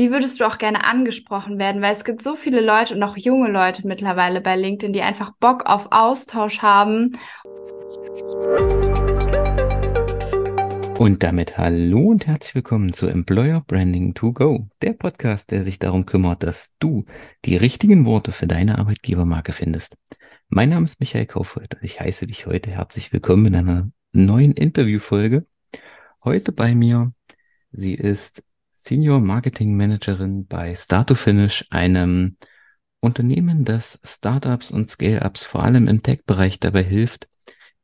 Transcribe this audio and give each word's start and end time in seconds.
wie 0.00 0.10
würdest 0.10 0.40
du 0.40 0.46
auch 0.46 0.56
gerne 0.56 0.84
angesprochen 0.84 1.58
werden? 1.58 1.82
Weil 1.82 1.92
es 1.92 2.04
gibt 2.04 2.22
so 2.22 2.34
viele 2.34 2.62
Leute 2.62 2.94
und 2.94 3.02
auch 3.02 3.18
junge 3.18 3.50
Leute 3.50 3.86
mittlerweile 3.86 4.40
bei 4.40 4.56
LinkedIn, 4.56 4.94
die 4.94 5.02
einfach 5.02 5.32
Bock 5.32 5.66
auf 5.66 5.88
Austausch 5.90 6.60
haben. 6.60 7.18
Und 10.96 11.22
damit 11.22 11.58
hallo 11.58 12.00
und 12.08 12.26
herzlich 12.26 12.54
willkommen 12.54 12.94
zu 12.94 13.08
Employer 13.08 13.62
Branding 13.66 14.14
to 14.14 14.32
Go, 14.32 14.68
der 14.80 14.94
Podcast, 14.94 15.50
der 15.50 15.64
sich 15.64 15.78
darum 15.78 16.06
kümmert, 16.06 16.44
dass 16.44 16.72
du 16.78 17.04
die 17.44 17.56
richtigen 17.56 18.06
Worte 18.06 18.32
für 18.32 18.46
deine 18.46 18.78
Arbeitgebermarke 18.78 19.52
findest. 19.52 19.98
Mein 20.48 20.70
Name 20.70 20.84
ist 20.84 21.00
Michael 21.00 21.26
Kaufhold 21.26 21.74
und 21.74 21.82
ich 21.82 22.00
heiße 22.00 22.26
dich 22.26 22.46
heute 22.46 22.70
herzlich 22.70 23.12
willkommen 23.12 23.44
in 23.46 23.54
einer 23.54 23.90
neuen 24.12 24.52
Interviewfolge. 24.52 25.44
Heute 26.24 26.52
bei 26.52 26.74
mir, 26.74 27.12
sie 27.70 27.92
ist 27.92 28.42
Senior 28.82 29.20
Marketing 29.20 29.76
Managerin 29.76 30.46
bei 30.46 30.74
Start 30.74 31.10
to 31.10 31.14
Finish, 31.14 31.66
einem 31.68 32.38
Unternehmen, 33.00 33.66
das 33.66 34.00
Startups 34.02 34.70
und 34.70 34.88
Scale-Ups 34.88 35.44
vor 35.44 35.62
allem 35.62 35.86
im 35.86 36.02
Tech-Bereich 36.02 36.60
dabei 36.60 36.82
hilft, 36.82 37.28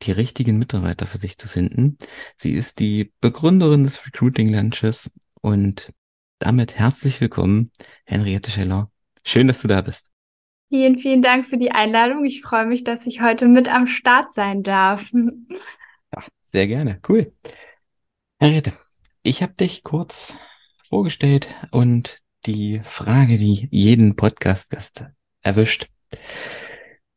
die 0.01 0.13
richtigen 0.13 0.59
Mitarbeiter 0.59 1.05
für 1.05 1.19
sich 1.19 1.37
zu 1.37 1.49
finden. 1.49 1.99
Sie 2.39 2.55
ist 2.55 2.81
die 2.81 3.13
Begründerin 3.21 3.85
des 3.85 4.07
Recruiting 4.07 4.49
Lunches 4.49 5.11
und 5.43 5.93
damit 6.39 6.79
herzlich 6.79 7.21
willkommen, 7.21 7.73
Henriette 8.07 8.51
Scheller. 8.51 8.91
Schön, 9.23 9.49
dass 9.49 9.61
du 9.61 9.69
da 9.69 9.83
bist. 9.83 10.11
Vielen, 10.71 10.99
vielen 10.99 11.21
Dank 11.21 11.45
für 11.45 11.59
die 11.59 11.73
Einladung. 11.73 12.25
Ich 12.25 12.41
freue 12.41 12.65
mich, 12.65 12.85
dass 12.85 13.07
ich 13.07 13.21
heute 13.21 13.49
mit 13.49 13.69
am 13.69 13.87
Start 13.87 14.33
sein 14.33 14.63
darf. 14.63 15.13
Ja, 15.13 16.25
sehr 16.41 16.67
gerne. 16.67 17.01
Cool. 17.07 17.35
Henriette, 18.41 18.73
ich 19.23 19.43
habe 19.43 19.53
dich 19.53 19.83
kurz 19.85 20.33
vorgestellt 20.97 21.49
und 21.73 22.23
die 22.47 22.81
Frage, 22.83 23.37
die 23.37 23.69
jeden 23.71 24.17
Podcast-Gast 24.17 25.05
erwischt. 25.43 25.89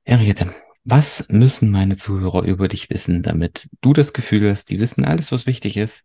Henriette, 0.04 0.54
was 0.84 1.30
müssen 1.30 1.72
meine 1.72 1.95
Zuhörer 1.95 2.44
über 2.44 2.67
dich 2.67 2.89
wissen, 2.89 3.23
damit 3.23 3.70
du 3.80 3.94
das 3.94 4.12
Gefühl 4.12 4.50
hast, 4.50 4.70
die 4.70 4.81
wissen 4.81 5.06
alles, 5.06 5.31
was 5.31 5.45
wichtig 5.45 5.78
ist? 5.78 6.04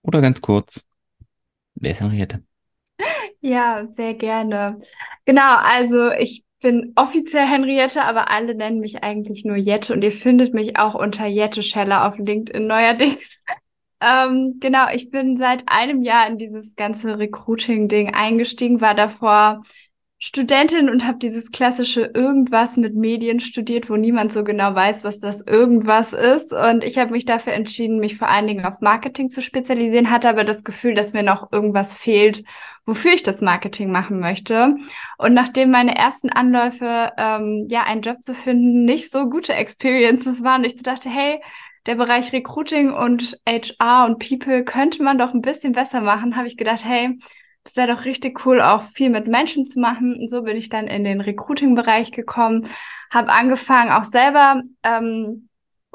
Oder 0.00 0.22
ganz 0.22 0.40
kurz, 0.40 0.86
wer 1.74 1.90
ist 1.90 2.00
Henriette? 2.00 2.42
Ja, 3.42 3.86
sehr 3.90 4.14
gerne. 4.14 4.78
Genau, 5.26 5.56
also 5.56 6.12
ich 6.12 6.44
bin 6.62 6.94
offiziell 6.96 7.46
Henriette, 7.46 8.02
aber 8.02 8.30
alle 8.30 8.54
nennen 8.54 8.80
mich 8.80 9.02
eigentlich 9.02 9.44
nur 9.44 9.56
Jette 9.56 9.92
und 9.92 10.02
ihr 10.02 10.12
findet 10.12 10.54
mich 10.54 10.78
auch 10.78 10.94
unter 10.94 11.26
Jette 11.26 11.62
Scheller 11.62 12.08
auf 12.08 12.16
LinkedIn 12.16 12.66
neuerdings. 12.66 13.38
Ähm, 14.00 14.56
genau, 14.60 14.88
ich 14.92 15.10
bin 15.10 15.36
seit 15.36 15.64
einem 15.66 16.02
Jahr 16.02 16.26
in 16.26 16.38
dieses 16.38 16.74
ganze 16.74 17.18
Recruiting-Ding 17.18 18.14
eingestiegen, 18.14 18.80
war 18.80 18.94
davor 18.94 19.62
Studentin 20.22 20.90
und 20.90 21.06
habe 21.06 21.16
dieses 21.16 21.50
klassische 21.50 22.10
irgendwas 22.14 22.76
mit 22.76 22.94
Medien 22.94 23.40
studiert, 23.40 23.88
wo 23.88 23.96
niemand 23.96 24.34
so 24.34 24.44
genau 24.44 24.74
weiß, 24.74 25.02
was 25.02 25.18
das 25.18 25.40
irgendwas 25.40 26.12
ist. 26.12 26.52
Und 26.52 26.84
ich 26.84 26.98
habe 26.98 27.12
mich 27.12 27.24
dafür 27.24 27.54
entschieden, 27.54 28.00
mich 28.00 28.18
vor 28.18 28.28
allen 28.28 28.46
Dingen 28.46 28.66
auf 28.66 28.80
Marketing 28.82 29.30
zu 29.30 29.40
spezialisieren, 29.40 30.10
hatte 30.10 30.28
aber 30.28 30.44
das 30.44 30.62
Gefühl, 30.62 30.92
dass 30.92 31.14
mir 31.14 31.22
noch 31.22 31.50
irgendwas 31.52 31.96
fehlt, 31.96 32.44
wofür 32.84 33.14
ich 33.14 33.22
das 33.22 33.40
Marketing 33.40 33.90
machen 33.92 34.20
möchte. 34.20 34.76
Und 35.16 35.32
nachdem 35.32 35.70
meine 35.70 35.96
ersten 35.96 36.28
Anläufe, 36.28 37.12
ähm, 37.16 37.66
ja, 37.70 37.84
einen 37.84 38.02
Job 38.02 38.20
zu 38.20 38.34
finden, 38.34 38.84
nicht 38.84 39.10
so 39.10 39.28
gute 39.30 39.54
Experiences 39.54 40.44
waren, 40.44 40.64
ich 40.64 40.82
dachte, 40.82 41.08
hey, 41.08 41.40
der 41.86 41.94
Bereich 41.94 42.32
Recruiting 42.32 42.92
und 42.92 43.38
HR 43.46 44.06
und 44.06 44.18
People 44.18 44.64
könnte 44.64 45.02
man 45.02 45.18
doch 45.18 45.34
ein 45.34 45.40
bisschen 45.40 45.72
besser 45.72 46.00
machen, 46.00 46.36
habe 46.36 46.46
ich 46.46 46.56
gedacht, 46.56 46.84
hey, 46.84 47.18
das 47.64 47.76
wäre 47.76 47.94
doch 47.94 48.04
richtig 48.04 48.44
cool, 48.46 48.60
auch 48.60 48.82
viel 48.82 49.10
mit 49.10 49.26
Menschen 49.26 49.64
zu 49.64 49.80
machen. 49.80 50.14
Und 50.14 50.28
so 50.28 50.42
bin 50.42 50.56
ich 50.56 50.68
dann 50.68 50.86
in 50.86 51.04
den 51.04 51.20
Recruiting-Bereich 51.20 52.10
gekommen, 52.12 52.66
habe 53.10 53.30
angefangen, 53.30 53.90
auch 53.90 54.04
selber 54.04 54.62
ähm, 54.82 55.49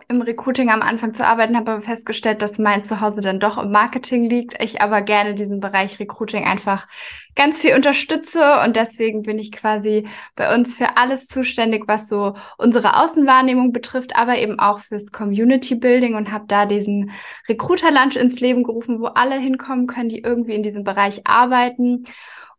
im 0.09 0.21
Recruiting 0.21 0.69
am 0.69 0.81
Anfang 0.81 1.13
zu 1.13 1.25
arbeiten, 1.25 1.56
habe 1.56 1.72
aber 1.72 1.81
festgestellt, 1.81 2.41
dass 2.41 2.59
mein 2.59 2.83
Zuhause 2.83 3.22
dann 3.22 3.39
doch 3.39 3.57
im 3.57 3.72
Marketing 3.72 4.29
liegt. 4.29 4.61
Ich 4.61 4.81
aber 4.81 5.01
gerne 5.01 5.35
diesen 5.35 5.61
Bereich 5.61 6.00
Recruiting 6.00 6.44
einfach 6.44 6.88
ganz 7.35 7.61
viel 7.61 7.75
unterstütze 7.75 8.59
und 8.63 8.75
deswegen 8.75 9.23
bin 9.23 9.39
ich 9.39 9.51
quasi 9.51 10.05
bei 10.35 10.53
uns 10.53 10.75
für 10.75 10.97
alles 10.97 11.28
zuständig, 11.28 11.84
was 11.88 12.09
so 12.09 12.35
unsere 12.57 13.01
Außenwahrnehmung 13.01 13.72
betrifft, 13.72 14.16
aber 14.16 14.38
eben 14.38 14.59
auch 14.59 14.79
fürs 14.79 15.11
Community 15.11 15.75
Building 15.75 16.16
und 16.16 16.31
habe 16.31 16.45
da 16.47 16.66
diesen 16.66 17.11
Recruiter 17.47 17.91
Lunch 17.91 18.17
ins 18.17 18.39
Leben 18.41 18.63
gerufen, 18.63 19.00
wo 19.00 19.07
alle 19.07 19.39
hinkommen 19.39 19.88
können, 19.88 20.09
die 20.09 20.19
irgendwie 20.19 20.55
in 20.55 20.63
diesem 20.63 20.84
Bereich 20.84 21.25
arbeiten 21.25 22.03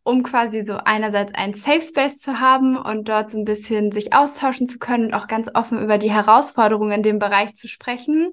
um 0.07 0.23
quasi 0.23 0.63
so 0.65 0.77
einerseits 0.85 1.35
einen 1.35 1.53
Safe 1.53 1.81
Space 1.81 2.21
zu 2.21 2.39
haben 2.39 2.77
und 2.77 3.09
dort 3.09 3.29
so 3.29 3.37
ein 3.37 3.43
bisschen 3.43 3.91
sich 3.91 4.13
austauschen 4.13 4.65
zu 4.65 4.79
können 4.79 5.07
und 5.07 5.13
auch 5.13 5.27
ganz 5.27 5.49
offen 5.53 5.83
über 5.83 5.97
die 5.97 6.09
Herausforderungen 6.09 6.93
in 6.93 7.03
dem 7.03 7.19
Bereich 7.19 7.55
zu 7.55 7.67
sprechen, 7.67 8.31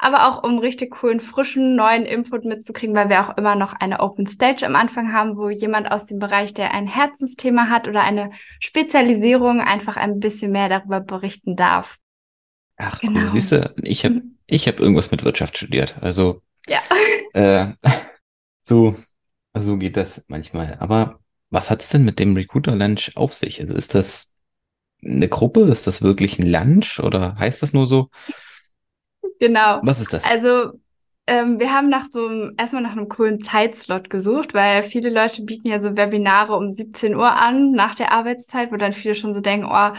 aber 0.00 0.26
auch 0.26 0.42
um 0.42 0.58
richtig 0.58 0.90
coolen, 0.90 1.20
frischen, 1.20 1.76
neuen 1.76 2.06
Input 2.06 2.44
mitzukriegen, 2.44 2.96
weil 2.96 3.08
wir 3.08 3.20
auch 3.20 3.36
immer 3.36 3.54
noch 3.54 3.72
eine 3.74 4.00
Open 4.00 4.26
Stage 4.26 4.66
am 4.66 4.74
Anfang 4.74 5.12
haben, 5.12 5.36
wo 5.36 5.48
jemand 5.48 5.92
aus 5.92 6.06
dem 6.06 6.18
Bereich, 6.18 6.54
der 6.54 6.74
ein 6.74 6.88
Herzensthema 6.88 7.68
hat 7.68 7.86
oder 7.86 8.02
eine 8.02 8.32
Spezialisierung, 8.58 9.60
einfach 9.60 9.96
ein 9.96 10.18
bisschen 10.18 10.50
mehr 10.50 10.68
darüber 10.68 11.00
berichten 11.00 11.54
darf. 11.54 11.98
Ach, 12.78 12.98
genau. 12.98 13.26
cool. 13.26 13.32
Siehst 13.34 13.52
du, 13.52 13.72
ich 13.84 14.04
habe 14.04 14.16
mhm. 14.16 14.38
ich 14.48 14.66
hab 14.66 14.80
irgendwas 14.80 15.12
mit 15.12 15.22
Wirtschaft 15.22 15.56
studiert. 15.56 15.94
Also, 16.00 16.42
ja. 16.66 16.80
Äh, 17.32 17.74
so 18.62 18.96
so 19.54 19.76
geht 19.76 19.96
das 19.96 20.24
manchmal. 20.28 20.76
Aber 20.80 21.20
was 21.50 21.70
hat's 21.70 21.90
denn 21.90 22.04
mit 22.04 22.18
dem 22.18 22.34
Recruiter 22.34 22.74
Lunch 22.74 23.12
auf 23.16 23.34
sich? 23.34 23.60
Also 23.60 23.74
ist 23.74 23.94
das 23.94 24.34
eine 25.04 25.28
Gruppe? 25.28 25.62
Ist 25.62 25.86
das 25.86 26.02
wirklich 26.02 26.38
ein 26.38 26.46
Lunch 26.46 27.00
oder 27.00 27.36
heißt 27.36 27.62
das 27.62 27.72
nur 27.72 27.86
so? 27.86 28.08
Genau. 29.38 29.80
Was 29.82 30.00
ist 30.00 30.12
das? 30.12 30.24
Also 30.24 30.72
ähm, 31.26 31.60
wir 31.60 31.72
haben 31.72 31.88
nach 31.88 32.06
so 32.10 32.26
einem, 32.26 32.54
erstmal 32.58 32.82
nach 32.82 32.92
einem 32.92 33.08
coolen 33.08 33.40
Zeitslot 33.40 34.10
gesucht, 34.10 34.54
weil 34.54 34.82
viele 34.82 35.10
Leute 35.10 35.42
bieten 35.44 35.68
ja 35.68 35.78
so 35.78 35.96
Webinare 35.96 36.56
um 36.56 36.70
17 36.70 37.14
Uhr 37.14 37.30
an 37.30 37.72
nach 37.72 37.94
der 37.94 38.12
Arbeitszeit, 38.12 38.72
wo 38.72 38.76
dann 38.76 38.92
viele 38.92 39.14
schon 39.14 39.34
so 39.34 39.40
denken, 39.40 39.68
oh, 39.70 39.90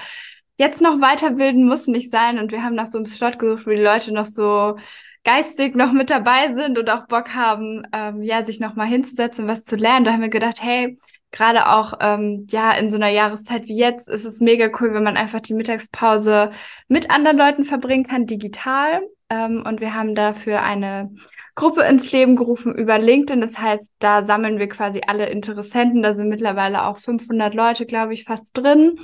jetzt 0.57 0.81
noch 0.81 0.99
weiterbilden 1.01 1.65
muss 1.65 1.87
nicht 1.87 2.11
sein. 2.11 2.39
Und 2.39 2.51
wir 2.51 2.63
haben 2.63 2.75
nach 2.75 2.87
so 2.87 2.97
einem 2.97 3.05
Slot 3.05 3.39
gesucht, 3.39 3.65
wo 3.65 3.71
die 3.71 3.77
Leute 3.77 4.13
noch 4.13 4.25
so 4.25 4.77
geistig 5.23 5.75
noch 5.75 5.93
mit 5.93 6.09
dabei 6.09 6.53
sind 6.53 6.77
und 6.77 6.89
auch 6.89 7.07
Bock 7.07 7.33
haben, 7.33 7.83
ähm, 7.93 8.21
ja, 8.23 8.43
sich 8.43 8.59
noch 8.59 8.75
mal 8.75 8.85
hinzusetzen 8.85 9.47
was 9.47 9.63
zu 9.63 9.75
lernen. 9.75 10.05
Da 10.05 10.13
haben 10.13 10.21
wir 10.21 10.29
gedacht, 10.29 10.61
hey, 10.61 10.97
gerade 11.31 11.67
auch 11.67 11.93
ähm, 12.01 12.47
ja 12.49 12.71
in 12.73 12.89
so 12.89 12.95
einer 12.95 13.09
Jahreszeit 13.09 13.65
wie 13.67 13.77
jetzt 13.77 14.07
ist 14.07 14.25
es 14.25 14.39
mega 14.39 14.69
cool, 14.79 14.93
wenn 14.93 15.03
man 15.03 15.17
einfach 15.17 15.41
die 15.41 15.53
Mittagspause 15.53 16.51
mit 16.87 17.09
anderen 17.09 17.37
Leuten 17.37 17.65
verbringen 17.65 18.05
kann, 18.05 18.25
digital. 18.25 19.01
Ähm, 19.29 19.63
und 19.67 19.81
wir 19.81 19.95
haben 19.95 20.15
dafür 20.15 20.61
eine 20.61 21.11
Gruppe 21.55 21.83
ins 21.83 22.11
Leben 22.11 22.35
gerufen 22.35 22.73
über 22.75 22.97
LinkedIn. 22.99 23.41
Das 23.41 23.57
heißt, 23.57 23.91
da 23.99 24.25
sammeln 24.25 24.59
wir 24.59 24.67
quasi 24.69 25.01
alle 25.05 25.27
Interessenten. 25.27 26.01
Da 26.03 26.13
sind 26.13 26.29
mittlerweile 26.29 26.85
auch 26.85 26.97
500 26.97 27.53
Leute, 27.53 27.85
glaube 27.85 28.13
ich, 28.13 28.23
fast 28.25 28.57
drin. 28.57 28.99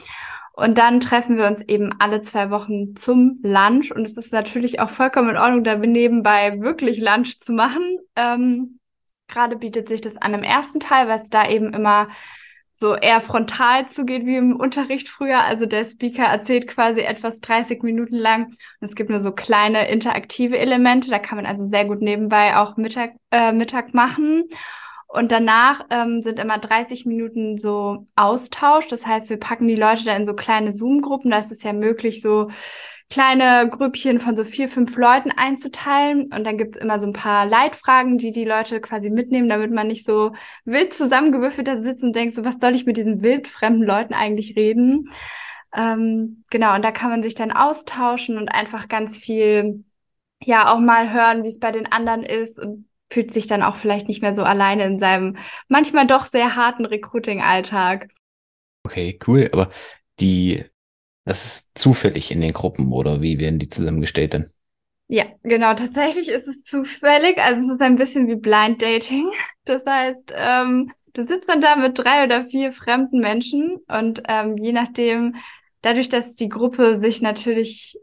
Und 0.59 0.77
dann 0.77 0.99
treffen 0.99 1.37
wir 1.37 1.47
uns 1.47 1.61
eben 1.61 1.91
alle 1.99 2.21
zwei 2.21 2.51
Wochen 2.51 2.95
zum 2.95 3.39
Lunch. 3.43 3.91
Und 3.91 4.05
es 4.05 4.17
ist 4.17 4.33
natürlich 4.33 4.79
auch 4.79 4.89
vollkommen 4.89 5.29
in 5.29 5.37
Ordnung, 5.37 5.63
da 5.63 5.75
nebenbei 5.75 6.59
wirklich 6.61 6.99
Lunch 6.99 7.39
zu 7.39 7.53
machen. 7.53 7.97
Ähm, 8.15 8.79
Gerade 9.27 9.55
bietet 9.55 9.87
sich 9.87 10.01
das 10.01 10.17
an 10.17 10.33
im 10.33 10.43
ersten 10.43 10.79
Teil, 10.79 11.07
weil 11.07 11.19
es 11.19 11.29
da 11.29 11.47
eben 11.47 11.73
immer 11.73 12.09
so 12.73 12.95
eher 12.95 13.21
frontal 13.21 13.87
zugeht 13.87 14.25
wie 14.25 14.37
im 14.37 14.55
Unterricht 14.55 15.07
früher. 15.07 15.41
Also 15.41 15.65
der 15.65 15.85
Speaker 15.85 16.23
erzählt 16.23 16.67
quasi 16.67 17.01
etwas 17.01 17.39
30 17.41 17.83
Minuten 17.83 18.15
lang. 18.15 18.45
Und 18.45 18.55
es 18.87 18.95
gibt 18.95 19.09
nur 19.09 19.19
so 19.19 19.31
kleine 19.31 19.87
interaktive 19.89 20.57
Elemente. 20.57 21.09
Da 21.09 21.19
kann 21.19 21.35
man 21.35 21.45
also 21.45 21.63
sehr 21.65 21.85
gut 21.85 22.01
nebenbei 22.01 22.57
auch 22.57 22.75
Mittag, 22.77 23.11
äh, 23.31 23.51
Mittag 23.51 23.93
machen. 23.93 24.45
Und 25.11 25.31
danach 25.31 25.85
ähm, 25.89 26.21
sind 26.21 26.37
immer 26.37 26.59
30 26.59 27.07
Minuten 27.07 27.57
so 27.57 28.05
Austausch. 28.15 28.87
Das 28.87 29.07
heißt, 29.07 29.31
wir 29.31 29.37
packen 29.37 29.67
die 29.67 29.75
Leute 29.75 30.05
da 30.05 30.15
in 30.15 30.23
so 30.23 30.35
kleine 30.35 30.71
Zoom-Gruppen. 30.71 31.31
Da 31.31 31.39
ist 31.39 31.51
es 31.51 31.63
ja 31.63 31.73
möglich, 31.73 32.21
so 32.21 32.49
kleine 33.09 33.67
Grüppchen 33.69 34.19
von 34.19 34.35
so 34.37 34.43
vier, 34.43 34.69
fünf 34.69 34.95
Leuten 34.95 35.31
einzuteilen. 35.31 36.31
Und 36.31 36.43
dann 36.43 36.59
gibt's 36.59 36.77
immer 36.77 36.99
so 36.99 37.07
ein 37.07 37.13
paar 37.13 37.47
Leitfragen, 37.47 38.19
die 38.19 38.31
die 38.31 38.45
Leute 38.45 38.81
quasi 38.81 39.09
mitnehmen, 39.09 39.49
damit 39.49 39.71
man 39.71 39.87
nicht 39.87 40.05
so 40.05 40.33
wild 40.63 40.93
zusammengewürfelt 40.93 41.67
da 41.67 41.75
sitzt 41.75 42.03
und 42.03 42.15
denkt, 42.15 42.35
so 42.35 42.45
was 42.45 42.59
soll 42.59 42.75
ich 42.75 42.85
mit 42.85 42.97
diesen 42.97 43.23
wildfremden 43.23 43.83
Leuten 43.83 44.13
eigentlich 44.13 44.55
reden? 44.55 45.09
Ähm, 45.75 46.43
genau, 46.51 46.75
und 46.75 46.83
da 46.83 46.91
kann 46.91 47.09
man 47.09 47.23
sich 47.23 47.33
dann 47.33 47.51
austauschen 47.51 48.37
und 48.37 48.49
einfach 48.49 48.87
ganz 48.87 49.17
viel, 49.17 49.85
ja, 50.43 50.71
auch 50.71 50.79
mal 50.79 51.11
hören, 51.11 51.43
wie 51.43 51.47
es 51.47 51.59
bei 51.59 51.71
den 51.71 51.91
anderen 51.91 52.21
ist 52.23 52.59
und 52.59 52.88
fühlt 53.11 53.31
sich 53.31 53.47
dann 53.47 53.63
auch 53.63 53.75
vielleicht 53.75 54.07
nicht 54.07 54.21
mehr 54.21 54.35
so 54.35 54.43
alleine 54.43 54.85
in 54.85 54.99
seinem 54.99 55.37
manchmal 55.67 56.07
doch 56.07 56.25
sehr 56.25 56.55
harten 56.55 56.85
Recruiting-Alltag. 56.85 58.09
Okay, 58.85 59.19
cool. 59.27 59.49
Aber 59.51 59.71
die, 60.19 60.63
das 61.25 61.45
ist 61.45 61.77
zufällig 61.77 62.31
in 62.31 62.41
den 62.41 62.53
Gruppen 62.53 62.91
oder 62.91 63.21
wie 63.21 63.39
werden 63.39 63.59
die 63.59 63.67
zusammengestellt 63.67 64.33
denn? 64.33 64.49
Ja, 65.07 65.25
genau. 65.41 65.73
Tatsächlich 65.73 66.29
ist 66.29 66.47
es 66.47 66.63
zufällig. 66.63 67.39
Also 67.39 67.65
es 67.65 67.73
ist 67.73 67.81
ein 67.81 67.95
bisschen 67.95 68.27
wie 68.27 68.35
Blind 68.35 68.81
Dating. 68.81 69.31
Das 69.65 69.83
heißt, 69.85 70.33
ähm, 70.35 70.91
du 71.13 71.23
sitzt 71.23 71.49
dann 71.49 71.61
da 71.61 71.75
mit 71.75 71.97
drei 71.97 72.23
oder 72.23 72.45
vier 72.45 72.71
fremden 72.71 73.19
Menschen 73.19 73.77
und 73.87 74.21
ähm, 74.27 74.55
je 74.57 74.71
nachdem, 74.71 75.35
dadurch, 75.81 76.09
dass 76.09 76.35
die 76.35 76.49
Gruppe 76.49 76.99
sich 76.99 77.21
natürlich 77.21 77.97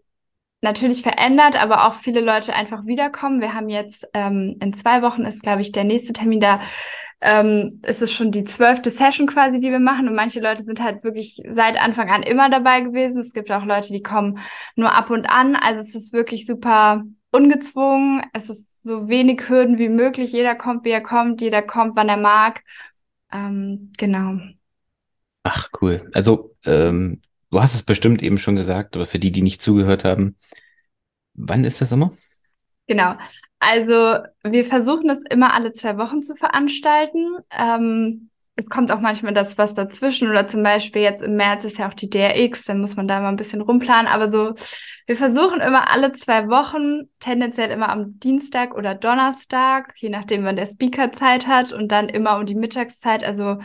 natürlich 0.66 1.02
verändert, 1.02 1.56
aber 1.56 1.86
auch 1.86 1.94
viele 1.94 2.20
Leute 2.20 2.54
einfach 2.54 2.84
wiederkommen. 2.86 3.40
Wir 3.40 3.54
haben 3.54 3.68
jetzt 3.68 4.06
ähm, 4.12 4.56
in 4.60 4.74
zwei 4.74 5.00
Wochen 5.02 5.22
ist, 5.22 5.42
glaube 5.42 5.60
ich, 5.60 5.72
der 5.72 5.84
nächste 5.84 6.12
Termin 6.12 6.40
da. 6.40 6.60
Ähm, 7.22 7.80
ist 7.82 8.02
es 8.02 8.12
schon 8.12 8.30
die 8.30 8.44
zwölfte 8.44 8.90
Session 8.90 9.26
quasi, 9.26 9.58
die 9.58 9.70
wir 9.70 9.78
machen. 9.78 10.06
Und 10.06 10.14
manche 10.14 10.38
Leute 10.40 10.64
sind 10.64 10.82
halt 10.82 11.02
wirklich 11.02 11.40
seit 11.54 11.80
Anfang 11.80 12.10
an 12.10 12.22
immer 12.22 12.50
dabei 12.50 12.82
gewesen. 12.82 13.20
Es 13.20 13.32
gibt 13.32 13.50
auch 13.50 13.64
Leute, 13.64 13.92
die 13.92 14.02
kommen 14.02 14.38
nur 14.74 14.92
ab 14.92 15.08
und 15.08 15.24
an. 15.24 15.56
Also 15.56 15.78
es 15.80 15.94
ist 15.94 16.12
wirklich 16.12 16.44
super 16.44 17.04
ungezwungen. 17.30 18.22
Es 18.34 18.50
ist 18.50 18.66
so 18.82 19.08
wenig 19.08 19.48
Hürden 19.48 19.78
wie 19.78 19.88
möglich. 19.88 20.32
Jeder 20.32 20.54
kommt, 20.54 20.84
wie 20.84 20.90
er 20.90 21.00
kommt. 21.00 21.40
Jeder 21.40 21.62
kommt, 21.62 21.96
wann 21.96 22.10
er 22.10 22.18
mag. 22.18 22.62
Ähm, 23.32 23.92
genau. 23.96 24.38
Ach, 25.42 25.68
cool. 25.80 26.10
Also, 26.12 26.54
ähm, 26.64 27.22
du 27.50 27.60
hast 27.60 27.74
es 27.74 27.82
bestimmt 27.82 28.22
eben 28.22 28.38
schon 28.38 28.56
gesagt, 28.56 28.96
aber 28.96 29.06
für 29.06 29.18
die, 29.18 29.32
die 29.32 29.42
nicht 29.42 29.62
zugehört 29.62 30.04
haben, 30.04 30.36
wann 31.34 31.64
ist 31.64 31.80
das 31.80 31.92
immer? 31.92 32.12
Genau. 32.86 33.14
Also 33.58 34.18
wir 34.44 34.64
versuchen 34.64 35.10
es 35.10 35.18
immer 35.30 35.54
alle 35.54 35.72
zwei 35.72 35.96
Wochen 35.98 36.22
zu 36.22 36.36
veranstalten. 36.36 37.36
Ähm, 37.50 38.30
es 38.56 38.70
kommt 38.70 38.90
auch 38.90 39.00
manchmal 39.00 39.34
das 39.34 39.58
was 39.58 39.74
dazwischen 39.74 40.30
oder 40.30 40.46
zum 40.46 40.62
Beispiel 40.62 41.02
jetzt 41.02 41.22
im 41.22 41.36
März 41.36 41.64
ist 41.64 41.78
ja 41.78 41.88
auch 41.88 41.94
die 41.94 42.08
DRX, 42.08 42.64
dann 42.64 42.80
muss 42.80 42.96
man 42.96 43.06
da 43.06 43.20
mal 43.20 43.28
ein 43.28 43.36
bisschen 43.36 43.60
rumplanen. 43.60 44.06
Aber 44.10 44.30
so, 44.30 44.54
wir 45.06 45.16
versuchen 45.16 45.60
immer 45.60 45.90
alle 45.90 46.12
zwei 46.12 46.48
Wochen, 46.48 47.10
tendenziell 47.20 47.70
immer 47.70 47.90
am 47.90 48.18
Dienstag 48.18 48.74
oder 48.74 48.94
Donnerstag, 48.94 49.92
je 49.96 50.08
nachdem, 50.08 50.44
wann 50.44 50.56
der 50.56 50.66
Speaker 50.66 51.12
Zeit 51.12 51.46
hat 51.46 51.72
und 51.72 51.92
dann 51.92 52.08
immer 52.08 52.38
um 52.38 52.46
die 52.46 52.54
Mittagszeit, 52.54 53.22
also 53.24 53.58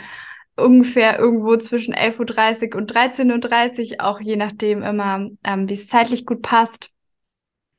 ungefähr 0.64 1.20
irgendwo 1.20 1.58
zwischen 1.58 1.94
11.30 1.94 2.74
Uhr 2.74 2.78
und 2.78 2.92
13.30 2.92 3.94
Uhr, 3.94 4.06
auch 4.06 4.20
je 4.20 4.36
nachdem 4.36 4.84
immer, 4.84 5.28
ähm, 5.44 5.70
wie 5.70 5.74
es 5.74 5.88
zeitlich 5.88 6.26
gut 6.26 6.42
passt. 6.42 6.90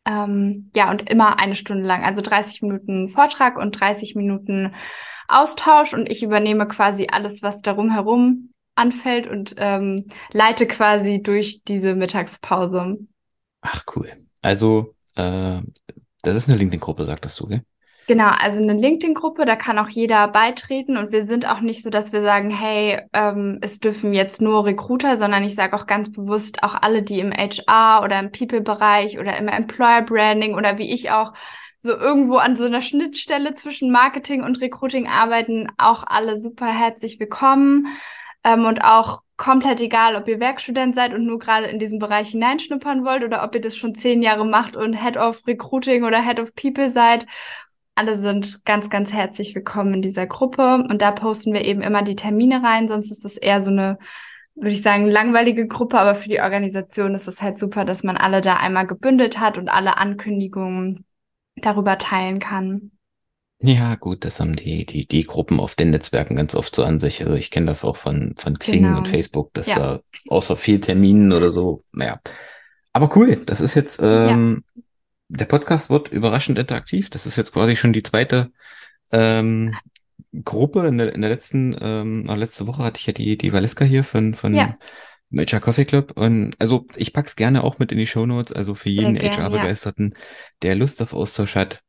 Ähm, 0.06 0.70
ja, 0.74 0.90
und 0.90 1.08
immer 1.08 1.38
eine 1.38 1.54
Stunde 1.54 1.86
lang, 1.86 2.02
also 2.04 2.22
30 2.22 2.62
Minuten 2.62 3.08
Vortrag 3.08 3.56
und 3.56 3.78
30 3.78 4.16
Minuten 4.16 4.72
Austausch 5.28 5.94
und 5.94 6.10
ich 6.10 6.22
übernehme 6.22 6.66
quasi 6.66 7.08
alles, 7.10 7.42
was 7.42 7.62
darum 7.62 7.92
herum 7.92 8.52
anfällt 8.74 9.26
und 9.26 9.54
ähm, 9.58 10.06
leite 10.32 10.66
quasi 10.66 11.22
durch 11.22 11.62
diese 11.62 11.94
Mittagspause. 11.94 12.98
Ach 13.60 13.84
cool. 13.94 14.10
Also, 14.40 14.94
äh, 15.14 15.60
das 16.22 16.36
ist 16.36 16.48
eine 16.48 16.58
LinkedIn-Gruppe, 16.58 17.04
sagtest 17.04 17.38
du, 17.40 17.46
gell? 17.46 17.62
Genau, 18.08 18.30
also 18.30 18.60
eine 18.60 18.72
LinkedIn-Gruppe, 18.74 19.44
da 19.44 19.54
kann 19.54 19.78
auch 19.78 19.88
jeder 19.88 20.26
beitreten 20.26 20.96
und 20.96 21.12
wir 21.12 21.24
sind 21.24 21.46
auch 21.46 21.60
nicht 21.60 21.84
so, 21.84 21.90
dass 21.90 22.12
wir 22.12 22.22
sagen, 22.22 22.50
hey, 22.50 23.00
ähm, 23.12 23.58
es 23.60 23.78
dürfen 23.78 24.12
jetzt 24.12 24.42
nur 24.42 24.64
Recruiter, 24.64 25.16
sondern 25.16 25.44
ich 25.44 25.54
sage 25.54 25.76
auch 25.76 25.86
ganz 25.86 26.10
bewusst 26.10 26.64
auch 26.64 26.74
alle, 26.74 27.04
die 27.04 27.20
im 27.20 27.32
HR 27.32 28.02
oder 28.02 28.18
im 28.18 28.32
People-Bereich 28.32 29.20
oder 29.20 29.36
im 29.38 29.46
Employer-Branding 29.46 30.56
oder 30.56 30.78
wie 30.78 30.92
ich 30.92 31.12
auch 31.12 31.32
so 31.78 31.96
irgendwo 31.96 32.36
an 32.36 32.56
so 32.56 32.64
einer 32.64 32.80
Schnittstelle 32.80 33.54
zwischen 33.54 33.92
Marketing 33.92 34.42
und 34.42 34.60
Recruiting 34.60 35.06
arbeiten, 35.08 35.68
auch 35.78 36.04
alle 36.06 36.36
super 36.36 36.66
herzlich 36.66 37.20
willkommen. 37.20 37.86
Ähm, 38.44 38.64
und 38.64 38.82
auch 38.82 39.22
komplett 39.36 39.80
egal, 39.80 40.16
ob 40.16 40.28
ihr 40.28 40.40
Werkstudent 40.40 40.94
seid 40.94 41.14
und 41.14 41.24
nur 41.24 41.38
gerade 41.38 41.66
in 41.66 41.78
diesen 41.78 41.98
Bereich 41.98 42.30
hineinschnuppern 42.30 43.04
wollt 43.04 43.24
oder 43.24 43.42
ob 43.44 43.54
ihr 43.54 43.60
das 43.60 43.76
schon 43.76 43.94
zehn 43.94 44.22
Jahre 44.22 44.44
macht 44.44 44.76
und 44.76 44.94
Head 44.94 45.16
of 45.16 45.46
Recruiting 45.46 46.04
oder 46.04 46.24
Head 46.24 46.40
of 46.40 46.54
People 46.54 46.90
seid 46.90 47.26
alle 47.94 48.18
sind 48.18 48.64
ganz, 48.64 48.88
ganz 48.90 49.12
herzlich 49.12 49.54
willkommen 49.54 49.94
in 49.94 50.02
dieser 50.02 50.26
Gruppe 50.26 50.84
und 50.88 51.02
da 51.02 51.10
posten 51.10 51.52
wir 51.52 51.64
eben 51.64 51.82
immer 51.82 52.02
die 52.02 52.16
Termine 52.16 52.62
rein, 52.62 52.88
sonst 52.88 53.10
ist 53.10 53.24
das 53.24 53.36
eher 53.36 53.62
so 53.62 53.70
eine, 53.70 53.98
würde 54.54 54.70
ich 54.70 54.82
sagen, 54.82 55.06
langweilige 55.06 55.66
Gruppe, 55.66 55.98
aber 55.98 56.14
für 56.14 56.28
die 56.28 56.40
Organisation 56.40 57.14
ist 57.14 57.28
es 57.28 57.42
halt 57.42 57.58
super, 57.58 57.84
dass 57.84 58.02
man 58.02 58.16
alle 58.16 58.40
da 58.40 58.56
einmal 58.56 58.86
gebündelt 58.86 59.38
hat 59.38 59.58
und 59.58 59.68
alle 59.68 59.98
Ankündigungen 59.98 61.04
darüber 61.56 61.98
teilen 61.98 62.38
kann. 62.38 62.92
Ja, 63.58 63.94
gut, 63.94 64.24
das 64.24 64.40
haben 64.40 64.56
die, 64.56 64.86
die, 64.86 65.06
die 65.06 65.24
Gruppen 65.24 65.60
auf 65.60 65.76
den 65.76 65.90
Netzwerken 65.90 66.34
ganz 66.34 66.54
oft 66.56 66.74
so 66.74 66.82
an 66.82 66.98
sich. 66.98 67.22
Also 67.22 67.36
ich 67.36 67.52
kenne 67.52 67.66
das 67.66 67.84
auch 67.84 67.96
von, 67.96 68.34
von 68.36 68.58
Xing 68.58 68.82
genau. 68.82 68.98
und 68.98 69.06
Facebook, 69.06 69.54
dass 69.54 69.68
ja. 69.68 69.78
da 69.78 70.00
außer 70.28 70.56
viel 70.56 70.80
Terminen 70.80 71.30
oder 71.30 71.50
so, 71.50 71.84
naja. 71.92 72.20
Aber 72.92 73.14
cool, 73.16 73.36
das 73.46 73.60
ist 73.60 73.74
jetzt 73.74 74.00
ähm, 74.02 74.64
ja 74.74 74.82
der 75.36 75.46
Podcast 75.46 75.90
wird 75.90 76.08
überraschend 76.08 76.58
interaktiv. 76.58 77.10
Das 77.10 77.26
ist 77.26 77.36
jetzt 77.36 77.52
quasi 77.52 77.76
schon 77.76 77.92
die 77.92 78.02
zweite 78.02 78.52
ähm, 79.10 79.74
Gruppe. 80.44 80.86
In 80.86 80.98
der, 80.98 81.14
in 81.14 81.22
der 81.22 81.30
letzten, 81.30 81.76
ähm, 81.80 82.24
letzte 82.26 82.66
Woche 82.66 82.82
hatte 82.84 83.00
ich 83.00 83.06
ja 83.06 83.12
die, 83.12 83.38
die 83.38 83.52
Valeska 83.52 83.84
hier 83.84 84.04
von, 84.04 84.34
von 84.34 84.54
ja. 84.54 84.76
Major 85.30 85.60
Coffee 85.60 85.86
Club. 85.86 86.12
Und 86.16 86.54
also 86.58 86.86
ich 86.96 87.12
pack's 87.12 87.36
gerne 87.36 87.64
auch 87.64 87.78
mit 87.78 87.92
in 87.92 87.98
die 87.98 88.06
Show 88.06 88.26
Notes. 88.26 88.52
Also 88.52 88.74
für 88.74 88.90
jeden 88.90 89.16
HR-Begeisterten, 89.16 90.12
ja. 90.14 90.20
der 90.62 90.74
Lust 90.74 91.00
auf 91.00 91.14
Austausch 91.14 91.56
hat, 91.56 91.80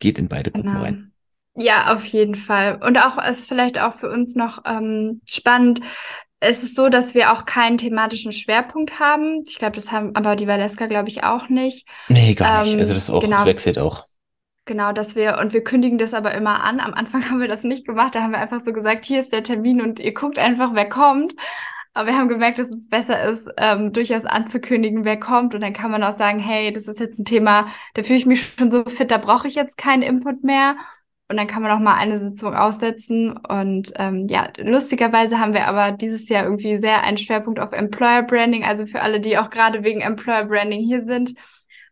geht 0.00 0.18
in 0.18 0.28
beide 0.28 0.50
Gruppen 0.50 0.70
genau. 0.70 0.82
rein. 0.82 1.12
Ja, 1.54 1.94
auf 1.94 2.04
jeden 2.06 2.34
Fall. 2.34 2.80
Und 2.82 2.98
auch 2.98 3.22
ist 3.24 3.48
vielleicht 3.48 3.80
auch 3.80 3.94
für 3.94 4.10
uns 4.10 4.34
noch 4.34 4.62
ähm, 4.64 5.20
spannend, 5.24 5.80
es 6.40 6.62
ist 6.62 6.76
so, 6.76 6.88
dass 6.88 7.14
wir 7.14 7.32
auch 7.32 7.44
keinen 7.44 7.78
thematischen 7.78 8.32
Schwerpunkt 8.32 9.00
haben. 9.00 9.42
Ich 9.46 9.58
glaube, 9.58 9.76
das 9.76 9.90
haben 9.90 10.14
aber 10.14 10.36
die 10.36 10.46
Valeska, 10.46 10.86
glaube 10.86 11.08
ich, 11.08 11.24
auch 11.24 11.48
nicht. 11.48 11.86
Nee, 12.08 12.34
gar 12.34 12.64
nicht. 12.64 12.78
also 12.78 12.94
das 12.94 13.10
auch 13.10 13.22
genau, 13.22 13.44
wechselt 13.44 13.78
auch. 13.78 14.04
Genau, 14.64 14.92
dass 14.92 15.16
wir, 15.16 15.38
und 15.38 15.52
wir 15.52 15.64
kündigen 15.64 15.98
das 15.98 16.14
aber 16.14 16.34
immer 16.34 16.62
an. 16.62 16.78
Am 16.80 16.94
Anfang 16.94 17.24
haben 17.30 17.40
wir 17.40 17.48
das 17.48 17.64
nicht 17.64 17.86
gemacht. 17.86 18.14
Da 18.14 18.22
haben 18.22 18.32
wir 18.32 18.38
einfach 18.38 18.60
so 18.60 18.72
gesagt, 18.72 19.04
hier 19.04 19.20
ist 19.20 19.32
der 19.32 19.42
Termin 19.42 19.80
und 19.80 19.98
ihr 19.98 20.14
guckt 20.14 20.38
einfach, 20.38 20.74
wer 20.74 20.88
kommt. 20.88 21.34
Aber 21.94 22.10
wir 22.10 22.16
haben 22.16 22.28
gemerkt, 22.28 22.60
dass 22.60 22.68
es 22.68 22.88
besser 22.88 23.24
ist, 23.24 23.48
ähm, 23.56 23.92
durchaus 23.92 24.24
anzukündigen, 24.24 25.04
wer 25.04 25.18
kommt. 25.18 25.54
Und 25.54 25.62
dann 25.62 25.72
kann 25.72 25.90
man 25.90 26.04
auch 26.04 26.16
sagen, 26.16 26.38
hey, 26.38 26.72
das 26.72 26.86
ist 26.86 27.00
jetzt 27.00 27.18
ein 27.18 27.24
Thema, 27.24 27.66
da 27.94 28.04
fühle 28.04 28.18
ich 28.18 28.26
mich 28.26 28.54
schon 28.56 28.70
so 28.70 28.84
fit, 28.84 29.10
da 29.10 29.18
brauche 29.18 29.48
ich 29.48 29.56
jetzt 29.56 29.76
keinen 29.76 30.02
Input 30.02 30.44
mehr. 30.44 30.76
Und 31.30 31.36
dann 31.36 31.46
kann 31.46 31.62
man 31.62 31.70
auch 31.70 31.78
mal 31.78 31.94
eine 31.94 32.18
Sitzung 32.18 32.54
aussetzen. 32.54 33.36
Und 33.36 33.92
ähm, 33.96 34.26
ja, 34.28 34.48
lustigerweise 34.56 35.38
haben 35.38 35.52
wir 35.52 35.66
aber 35.66 35.92
dieses 35.92 36.28
Jahr 36.28 36.44
irgendwie 36.44 36.78
sehr 36.78 37.02
einen 37.02 37.18
Schwerpunkt 37.18 37.60
auf 37.60 37.72
Employer 37.72 38.22
Branding. 38.22 38.64
Also 38.64 38.86
für 38.86 39.02
alle, 39.02 39.20
die 39.20 39.36
auch 39.36 39.50
gerade 39.50 39.84
wegen 39.84 40.00
Employer 40.00 40.46
Branding 40.46 40.80
hier 40.80 41.04
sind, 41.04 41.34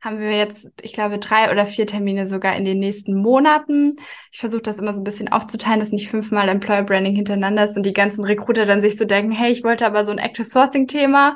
haben 0.00 0.20
wir 0.20 0.30
jetzt, 0.30 0.68
ich 0.80 0.92
glaube, 0.92 1.18
drei 1.18 1.50
oder 1.50 1.66
vier 1.66 1.86
Termine 1.86 2.26
sogar 2.26 2.56
in 2.56 2.64
den 2.64 2.78
nächsten 2.78 3.14
Monaten. 3.14 3.96
Ich 4.32 4.38
versuche 4.38 4.62
das 4.62 4.78
immer 4.78 4.94
so 4.94 5.00
ein 5.00 5.04
bisschen 5.04 5.28
aufzuteilen, 5.28 5.80
dass 5.80 5.92
nicht 5.92 6.08
fünfmal 6.08 6.48
Employer 6.48 6.84
Branding 6.84 7.14
hintereinander 7.14 7.64
ist 7.64 7.76
und 7.76 7.84
die 7.84 7.92
ganzen 7.92 8.24
Recruiter 8.24 8.64
dann 8.64 8.82
sich 8.82 8.96
so 8.96 9.04
denken, 9.04 9.32
hey, 9.32 9.50
ich 9.50 9.64
wollte 9.64 9.84
aber 9.84 10.04
so 10.04 10.12
ein 10.12 10.18
Active 10.18 10.46
Sourcing 10.46 10.86
Thema. 10.86 11.34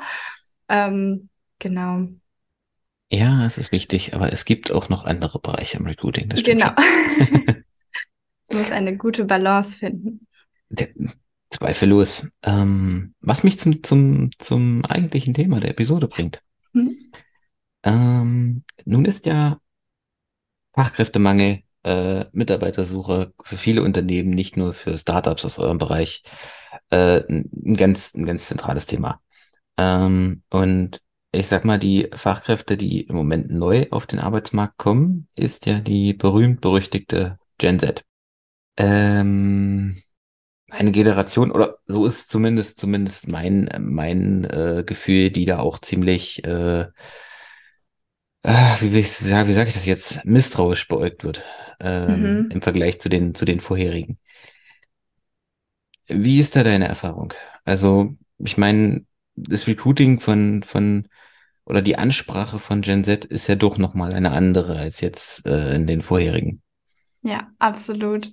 Ähm, 0.69 1.29
genau. 1.59 2.07
Ja, 3.09 3.45
es 3.45 3.57
ist 3.57 3.71
wichtig, 3.71 4.15
aber 4.15 4.31
es 4.31 4.45
gibt 4.45 4.71
auch 4.71 4.87
noch 4.87 5.03
andere 5.03 5.39
Bereiche 5.39 5.77
im 5.77 5.85
Recruiting. 5.85 6.29
Das 6.29 6.41
genau. 6.41 6.71
muss 8.53 8.71
eine 8.71 8.97
gute 8.97 9.25
Balance 9.25 9.77
finden. 9.77 10.27
Der, 10.69 10.89
zweifellos. 11.51 12.27
Ähm, 12.43 13.13
was 13.21 13.43
mich 13.43 13.59
zum, 13.59 13.83
zum, 13.83 14.31
zum 14.39 14.83
eigentlichen 14.85 15.33
Thema 15.33 15.59
der 15.59 15.71
Episode 15.71 16.07
bringt. 16.07 16.41
Hm? 16.73 16.97
Ähm, 17.83 18.63
nun 18.85 19.05
ist 19.05 19.25
ja 19.25 19.59
Fachkräftemangel, 20.73 21.63
äh, 21.83 22.25
Mitarbeitersuche 22.31 23.33
für 23.43 23.57
viele 23.57 23.83
Unternehmen, 23.83 24.29
nicht 24.29 24.57
nur 24.57 24.73
für 24.73 24.97
Startups 24.97 25.45
aus 25.45 25.59
eurem 25.59 25.77
Bereich, 25.77 26.23
äh, 26.89 27.21
ein 27.27 27.75
ganz, 27.75 28.13
ein 28.15 28.25
ganz 28.25 28.47
zentrales 28.47 28.85
Thema. 28.85 29.21
Ähm, 29.77 30.43
und 30.49 31.01
ich 31.33 31.47
sag 31.47 31.65
mal, 31.65 31.79
die 31.79 32.09
Fachkräfte, 32.13 32.77
die 32.77 33.01
im 33.01 33.15
Moment 33.15 33.51
neu 33.51 33.87
auf 33.91 34.05
den 34.05 34.19
Arbeitsmarkt 34.19 34.77
kommen, 34.77 35.27
ist 35.35 35.65
ja 35.65 35.79
die 35.79 36.13
berühmt-berüchtigte 36.13 37.39
Gen 37.57 37.79
Z 37.79 38.03
ähm, 38.77 39.97
eine 40.69 40.91
Generation, 40.91 41.51
oder 41.51 41.77
so 41.85 42.05
ist 42.05 42.31
zumindest, 42.31 42.79
zumindest 42.79 43.27
mein, 43.27 43.69
mein 43.79 44.45
äh, 44.45 44.83
Gefühl, 44.85 45.29
die 45.29 45.45
da 45.45 45.59
auch 45.59 45.79
ziemlich, 45.79 46.43
äh, 46.45 46.85
äh, 48.43 48.75
wie 48.79 48.93
will 48.93 49.01
ich 49.01 49.11
sagen, 49.11 49.49
wie 49.49 49.53
sage 49.53 49.69
ich 49.69 49.75
das 49.75 49.85
jetzt, 49.85 50.25
misstrauisch 50.25 50.87
beäugt 50.87 51.23
wird 51.23 51.43
ähm, 51.79 52.43
mhm. 52.43 52.49
im 52.51 52.61
Vergleich 52.61 52.99
zu 53.01 53.09
den, 53.09 53.35
zu 53.35 53.45
den 53.45 53.59
vorherigen. 53.59 54.17
Wie 56.07 56.39
ist 56.39 56.55
da 56.55 56.63
deine 56.63 56.87
Erfahrung? 56.87 57.33
Also, 57.63 58.15
ich 58.37 58.57
meine, 58.57 59.05
das 59.35 59.67
Recruiting 59.67 60.19
von, 60.19 60.63
von, 60.63 61.07
oder 61.65 61.81
die 61.81 61.97
Ansprache 61.97 62.59
von 62.59 62.81
Gen 62.81 63.03
Z 63.03 63.25
ist 63.25 63.47
ja 63.47 63.55
doch 63.55 63.77
nochmal 63.77 64.13
eine 64.13 64.31
andere 64.31 64.77
als 64.77 65.01
jetzt 65.01 65.45
äh, 65.45 65.75
in 65.75 65.87
den 65.87 66.01
vorherigen. 66.01 66.61
Ja, 67.23 67.51
absolut. 67.59 68.31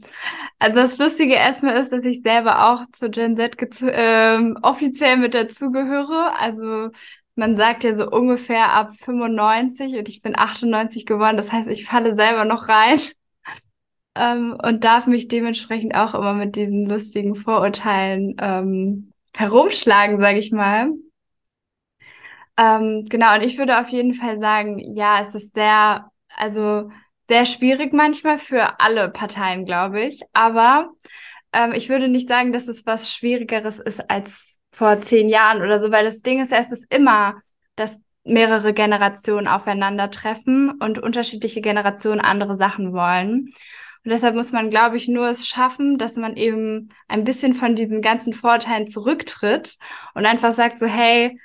Also 0.58 0.76
das 0.76 0.98
Lustige 0.98 1.34
erstmal 1.34 1.76
ist, 1.78 1.92
dass 1.92 2.04
ich 2.04 2.22
selber 2.22 2.70
auch 2.70 2.82
zu 2.92 3.10
Gen 3.10 3.36
Z 3.36 3.56
ähm, 3.82 4.58
offiziell 4.62 5.18
mit 5.18 5.34
dazugehöre. 5.34 6.34
Also 6.38 6.90
man 7.34 7.56
sagt 7.56 7.84
ja 7.84 7.94
so 7.94 8.10
ungefähr 8.10 8.72
ab 8.72 8.92
95 8.96 9.94
und 9.96 10.08
ich 10.08 10.22
bin 10.22 10.38
98 10.38 11.04
geworden. 11.06 11.36
Das 11.36 11.52
heißt, 11.52 11.68
ich 11.68 11.84
falle 11.86 12.14
selber 12.16 12.44
noch 12.46 12.68
rein. 12.68 12.98
ähm, 14.14 14.56
und 14.62 14.84
darf 14.84 15.06
mich 15.06 15.28
dementsprechend 15.28 15.94
auch 15.94 16.14
immer 16.14 16.34
mit 16.34 16.56
diesen 16.56 16.86
lustigen 16.88 17.34
Vorurteilen 17.36 18.36
ähm, 18.40 19.12
herumschlagen, 19.34 20.20
sage 20.20 20.38
ich 20.38 20.52
mal. 20.52 20.90
Ähm, 22.56 23.04
genau, 23.08 23.34
und 23.34 23.42
ich 23.42 23.58
würde 23.58 23.78
auf 23.80 23.88
jeden 23.88 24.14
Fall 24.14 24.40
sagen, 24.40 24.78
ja, 24.78 25.20
es 25.20 25.34
ist 25.34 25.54
sehr, 25.54 26.10
also 26.36 26.90
sehr 27.28 27.46
schwierig 27.46 27.92
manchmal 27.92 28.38
für 28.38 28.80
alle 28.80 29.10
Parteien, 29.10 29.64
glaube 29.64 30.02
ich. 30.02 30.22
Aber 30.32 30.90
ähm, 31.52 31.72
ich 31.72 31.88
würde 31.88 32.08
nicht 32.08 32.28
sagen, 32.28 32.52
dass 32.52 32.68
es 32.68 32.86
was 32.86 33.12
Schwierigeres 33.12 33.78
ist 33.78 34.10
als 34.10 34.58
vor 34.72 35.00
zehn 35.00 35.28
Jahren 35.28 35.62
oder 35.62 35.80
so, 35.80 35.90
weil 35.90 36.04
das 36.04 36.22
Ding 36.22 36.40
ist, 36.40 36.52
es 36.52 36.72
ist 36.72 36.92
immer, 36.94 37.40
dass 37.76 37.98
mehrere 38.24 38.74
Generationen 38.74 39.48
aufeinandertreffen 39.48 40.72
und 40.80 40.98
unterschiedliche 40.98 41.60
Generationen 41.60 42.20
andere 42.20 42.56
Sachen 42.56 42.92
wollen. 42.92 43.50
Und 44.04 44.12
deshalb 44.12 44.34
muss 44.34 44.52
man, 44.52 44.70
glaube 44.70 44.96
ich, 44.96 45.08
nur 45.08 45.28
es 45.28 45.46
schaffen, 45.46 45.98
dass 45.98 46.16
man 46.16 46.36
eben 46.36 46.90
ein 47.08 47.24
bisschen 47.24 47.54
von 47.54 47.74
diesen 47.74 48.00
ganzen 48.00 48.32
Vorteilen 48.32 48.86
zurücktritt 48.86 49.76
und 50.14 50.24
einfach 50.24 50.52
sagt 50.52 50.78
so, 50.78 50.86
hey, 50.86 51.38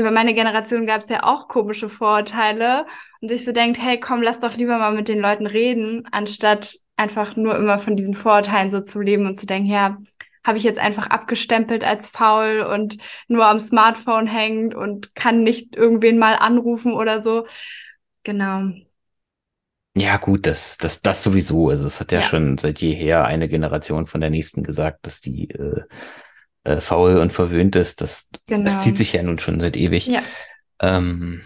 über 0.00 0.10
meine 0.10 0.34
Generation 0.34 0.86
gab 0.86 1.02
es 1.02 1.08
ja 1.08 1.22
auch 1.22 1.48
komische 1.48 1.88
Vorurteile 1.88 2.86
und 3.20 3.28
sich 3.28 3.44
so 3.44 3.52
denkt, 3.52 3.80
hey, 3.80 4.00
komm, 4.00 4.22
lass 4.22 4.40
doch 4.40 4.56
lieber 4.56 4.78
mal 4.78 4.92
mit 4.92 5.08
den 5.08 5.20
Leuten 5.20 5.46
reden, 5.46 6.08
anstatt 6.10 6.76
einfach 6.96 7.36
nur 7.36 7.56
immer 7.56 7.78
von 7.78 7.96
diesen 7.96 8.14
Vorurteilen 8.14 8.70
so 8.70 8.80
zu 8.80 9.00
leben 9.00 9.26
und 9.26 9.38
zu 9.38 9.46
denken, 9.46 9.68
ja, 9.68 9.98
habe 10.44 10.58
ich 10.58 10.64
jetzt 10.64 10.78
einfach 10.78 11.08
abgestempelt 11.08 11.84
als 11.84 12.08
faul 12.08 12.60
und 12.60 12.96
nur 13.28 13.46
am 13.46 13.60
Smartphone 13.60 14.26
hängt 14.26 14.74
und 14.74 15.14
kann 15.14 15.42
nicht 15.42 15.76
irgendwen 15.76 16.18
mal 16.18 16.34
anrufen 16.34 16.94
oder 16.94 17.22
so. 17.22 17.46
Genau. 18.22 18.70
Ja, 19.94 20.16
gut, 20.16 20.46
das, 20.46 20.78
das, 20.78 21.02
das 21.02 21.22
sowieso. 21.22 21.68
Also 21.68 21.86
es 21.86 22.00
hat 22.00 22.12
ja, 22.12 22.20
ja, 22.20 22.26
schon 22.26 22.58
seit 22.58 22.80
jeher 22.80 23.24
eine 23.24 23.48
Generation 23.48 24.06
von 24.06 24.20
der 24.20 24.30
nächsten 24.30 24.62
gesagt, 24.62 25.06
dass 25.06 25.20
die 25.20 25.50
äh, 25.50 25.82
äh, 26.64 26.80
faul 26.80 27.16
und 27.16 27.32
verwöhnt 27.32 27.76
ist. 27.76 28.00
Das, 28.00 28.28
genau. 28.46 28.64
das 28.64 28.80
zieht 28.80 28.96
sich 28.96 29.12
ja 29.12 29.22
nun 29.22 29.38
schon 29.38 29.60
seit 29.60 29.76
ewig. 29.76 30.06
Ja. 30.06 30.22
Ähm, 30.80 31.42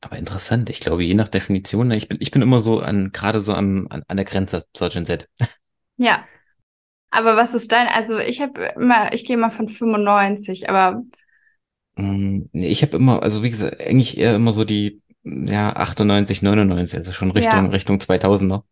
aber 0.00 0.18
interessant. 0.18 0.68
Ich 0.68 0.80
glaube, 0.80 1.02
je 1.02 1.14
nach 1.14 1.28
Definition, 1.28 1.88
ne, 1.88 1.96
ich 1.96 2.08
bin, 2.08 2.18
ich 2.20 2.30
bin 2.30 2.42
immer 2.42 2.60
so 2.60 2.80
an, 2.80 3.10
gerade 3.12 3.40
so 3.40 3.54
am, 3.54 3.86
an, 3.88 4.02
an 4.06 4.16
der 4.16 4.26
Grenze 4.26 4.66
zur 4.72 4.90
Gen 4.90 5.06
Z. 5.06 5.28
Ja. 5.96 6.24
Aber 7.10 7.36
was 7.36 7.54
ist 7.54 7.70
dein, 7.70 7.86
also 7.86 8.18
ich 8.18 8.40
habe 8.42 8.72
immer, 8.76 9.12
ich 9.12 9.24
gehe 9.24 9.36
mal 9.36 9.50
von 9.50 9.68
95, 9.68 10.68
aber. 10.68 11.02
Mm, 11.94 12.46
ich 12.52 12.82
habe 12.82 12.96
immer, 12.96 13.22
also 13.22 13.44
wie 13.44 13.50
gesagt, 13.50 13.80
eigentlich 13.80 14.18
eher 14.18 14.34
immer 14.34 14.50
so 14.50 14.64
die, 14.64 15.00
ja, 15.22 15.76
98, 15.76 16.42
99, 16.42 16.96
also 16.96 17.12
schon 17.12 17.30
Richtung, 17.30 17.66
ja. 17.66 17.70
Richtung 17.70 17.98
2000er. 17.98 18.64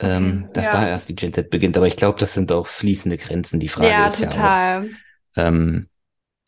Ähm, 0.00 0.48
dass 0.52 0.66
ja. 0.66 0.72
da 0.72 0.88
erst 0.88 1.08
die 1.08 1.14
Gen 1.14 1.32
Z 1.32 1.50
beginnt. 1.50 1.76
Aber 1.76 1.86
ich 1.86 1.96
glaube, 1.96 2.18
das 2.18 2.34
sind 2.34 2.50
auch 2.50 2.66
fließende 2.66 3.16
Grenzen. 3.16 3.60
Die 3.60 3.68
Frage 3.68 3.90
ja, 3.90 4.06
ist 4.06 4.22
total. 4.22 4.84
ja 4.84 4.90
auch. 4.90 5.46
Ähm, 5.48 5.88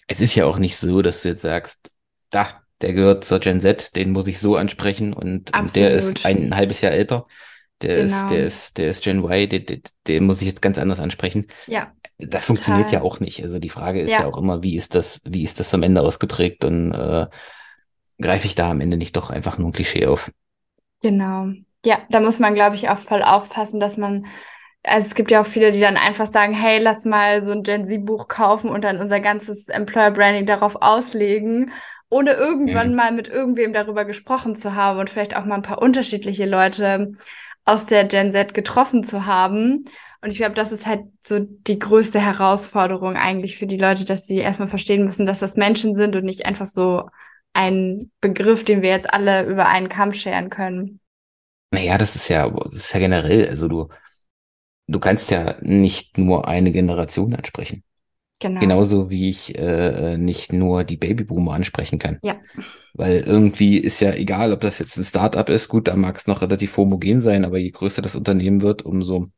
es 0.08 0.20
ist 0.20 0.34
ja 0.34 0.46
auch 0.46 0.58
nicht 0.58 0.76
so, 0.76 1.02
dass 1.02 1.22
du 1.22 1.28
jetzt 1.28 1.42
sagst, 1.42 1.92
da, 2.30 2.62
der 2.80 2.92
gehört 2.92 3.24
zur 3.24 3.40
Gen 3.40 3.60
Z, 3.60 3.94
den 3.96 4.12
muss 4.12 4.26
ich 4.26 4.38
so 4.38 4.56
ansprechen 4.56 5.12
und, 5.12 5.56
und 5.56 5.76
der 5.76 5.94
ist 5.94 6.26
ein, 6.26 6.44
ein, 6.44 6.56
halbes 6.56 6.80
Jahr 6.80 6.92
älter. 6.92 7.26
Der 7.82 8.04
genau. 8.04 8.16
ist, 8.16 8.30
der 8.30 8.46
ist, 8.46 8.78
der 8.78 8.90
ist 8.90 9.04
Gen 9.04 9.22
Y, 9.22 9.48
den, 9.48 9.66
den, 9.66 9.82
den 10.06 10.24
muss 10.24 10.40
ich 10.40 10.48
jetzt 10.48 10.62
ganz 10.62 10.78
anders 10.78 10.98
ansprechen. 10.98 11.46
Ja. 11.66 11.92
Das 12.18 12.46
funktioniert 12.46 12.90
ja 12.90 13.02
auch 13.02 13.20
nicht. 13.20 13.42
Also 13.42 13.58
die 13.58 13.68
Frage 13.68 14.00
ist 14.00 14.10
ja. 14.10 14.20
ja. 14.20 14.26
auch 14.26 14.38
immer, 14.38 14.62
wie 14.62 14.76
ist 14.76 14.94
das, 14.94 15.20
wie 15.24 15.42
ist 15.42 15.60
das 15.60 15.74
am 15.74 15.82
Ende 15.82 16.00
ausgeprägt 16.00 16.64
und 16.64 16.92
äh, 16.94 17.26
greife 18.20 18.46
ich 18.46 18.54
da 18.54 18.70
am 18.70 18.80
Ende 18.80 18.96
nicht 18.96 19.16
doch 19.16 19.30
einfach 19.30 19.58
nur 19.58 19.68
ein 19.68 19.72
Klischee 19.72 20.06
auf? 20.06 20.32
Genau. 21.02 21.52
Ja, 21.84 21.98
da 22.10 22.20
muss 22.20 22.38
man, 22.38 22.54
glaube 22.54 22.76
ich, 22.76 22.88
auch 22.88 22.98
voll 22.98 23.22
aufpassen, 23.22 23.80
dass 23.80 23.96
man 23.96 24.26
also 24.88 25.04
es 25.08 25.16
gibt 25.16 25.32
ja 25.32 25.40
auch 25.40 25.46
viele, 25.46 25.72
die 25.72 25.80
dann 25.80 25.96
einfach 25.96 26.28
sagen, 26.28 26.52
hey, 26.52 26.78
lass 26.78 27.04
mal 27.04 27.42
so 27.42 27.50
ein 27.50 27.64
Gen 27.64 27.88
Z-Buch 27.88 28.28
kaufen 28.28 28.70
und 28.70 28.84
dann 28.84 29.00
unser 29.00 29.18
ganzes 29.18 29.66
Employer 29.66 30.12
Branding 30.12 30.46
darauf 30.46 30.76
auslegen 30.80 31.72
ohne 32.08 32.32
irgendwann 32.32 32.90
mhm. 32.90 32.96
mal 32.96 33.12
mit 33.12 33.28
irgendwem 33.28 33.72
darüber 33.72 34.04
gesprochen 34.04 34.54
zu 34.54 34.74
haben 34.74 34.98
und 34.98 35.10
vielleicht 35.10 35.36
auch 35.36 35.44
mal 35.44 35.56
ein 35.56 35.62
paar 35.62 35.82
unterschiedliche 35.82 36.46
Leute 36.46 37.12
aus 37.64 37.86
der 37.86 38.04
Gen 38.04 38.32
Z 38.32 38.54
getroffen 38.54 39.02
zu 39.02 39.26
haben. 39.26 39.84
Und 40.22 40.30
ich 40.30 40.38
glaube, 40.38 40.54
das 40.54 40.72
ist 40.72 40.86
halt 40.86 41.02
so 41.24 41.40
die 41.40 41.78
größte 41.78 42.20
Herausforderung 42.20 43.16
eigentlich 43.16 43.58
für 43.58 43.66
die 43.66 43.76
Leute, 43.78 44.04
dass 44.04 44.26
sie 44.26 44.38
erstmal 44.38 44.68
verstehen 44.68 45.04
müssen, 45.04 45.26
dass 45.26 45.40
das 45.40 45.56
Menschen 45.56 45.96
sind 45.96 46.14
und 46.14 46.24
nicht 46.24 46.46
einfach 46.46 46.66
so 46.66 47.08
ein 47.52 48.10
Begriff, 48.20 48.64
den 48.64 48.82
wir 48.82 48.90
jetzt 48.90 49.12
alle 49.12 49.44
über 49.46 49.66
einen 49.66 49.88
Kamm 49.88 50.12
scheren 50.12 50.48
können. 50.48 51.00
Naja, 51.70 51.98
das 51.98 52.16
ist 52.16 52.28
ja, 52.28 52.48
das 52.48 52.74
ist 52.74 52.92
ja 52.94 53.00
generell, 53.00 53.48
also 53.48 53.68
du, 53.68 53.88
du 54.86 55.00
kannst 55.00 55.30
ja 55.30 55.56
nicht 55.60 56.18
nur 56.18 56.48
eine 56.48 56.72
Generation 56.72 57.34
ansprechen. 57.34 57.82
Genau. 58.38 58.60
Genauso 58.60 59.08
wie 59.08 59.30
ich 59.30 59.58
äh, 59.58 60.18
nicht 60.18 60.52
nur 60.52 60.84
die 60.84 60.98
Babyboomer 60.98 61.54
ansprechen 61.54 61.98
kann. 61.98 62.18
Ja. 62.22 62.38
Weil 62.92 63.20
irgendwie 63.20 63.78
ist 63.78 64.00
ja 64.00 64.12
egal, 64.12 64.52
ob 64.52 64.60
das 64.60 64.78
jetzt 64.78 64.98
ein 64.98 65.04
Startup 65.04 65.48
ist, 65.48 65.68
gut, 65.68 65.88
da 65.88 65.96
mag 65.96 66.16
es 66.16 66.26
noch 66.26 66.42
relativ 66.42 66.76
homogen 66.76 67.22
sein, 67.22 67.46
aber 67.46 67.56
je 67.56 67.70
größer 67.70 68.02
das 68.02 68.14
Unternehmen 68.14 68.60
wird, 68.60 68.82
umso, 68.82 69.28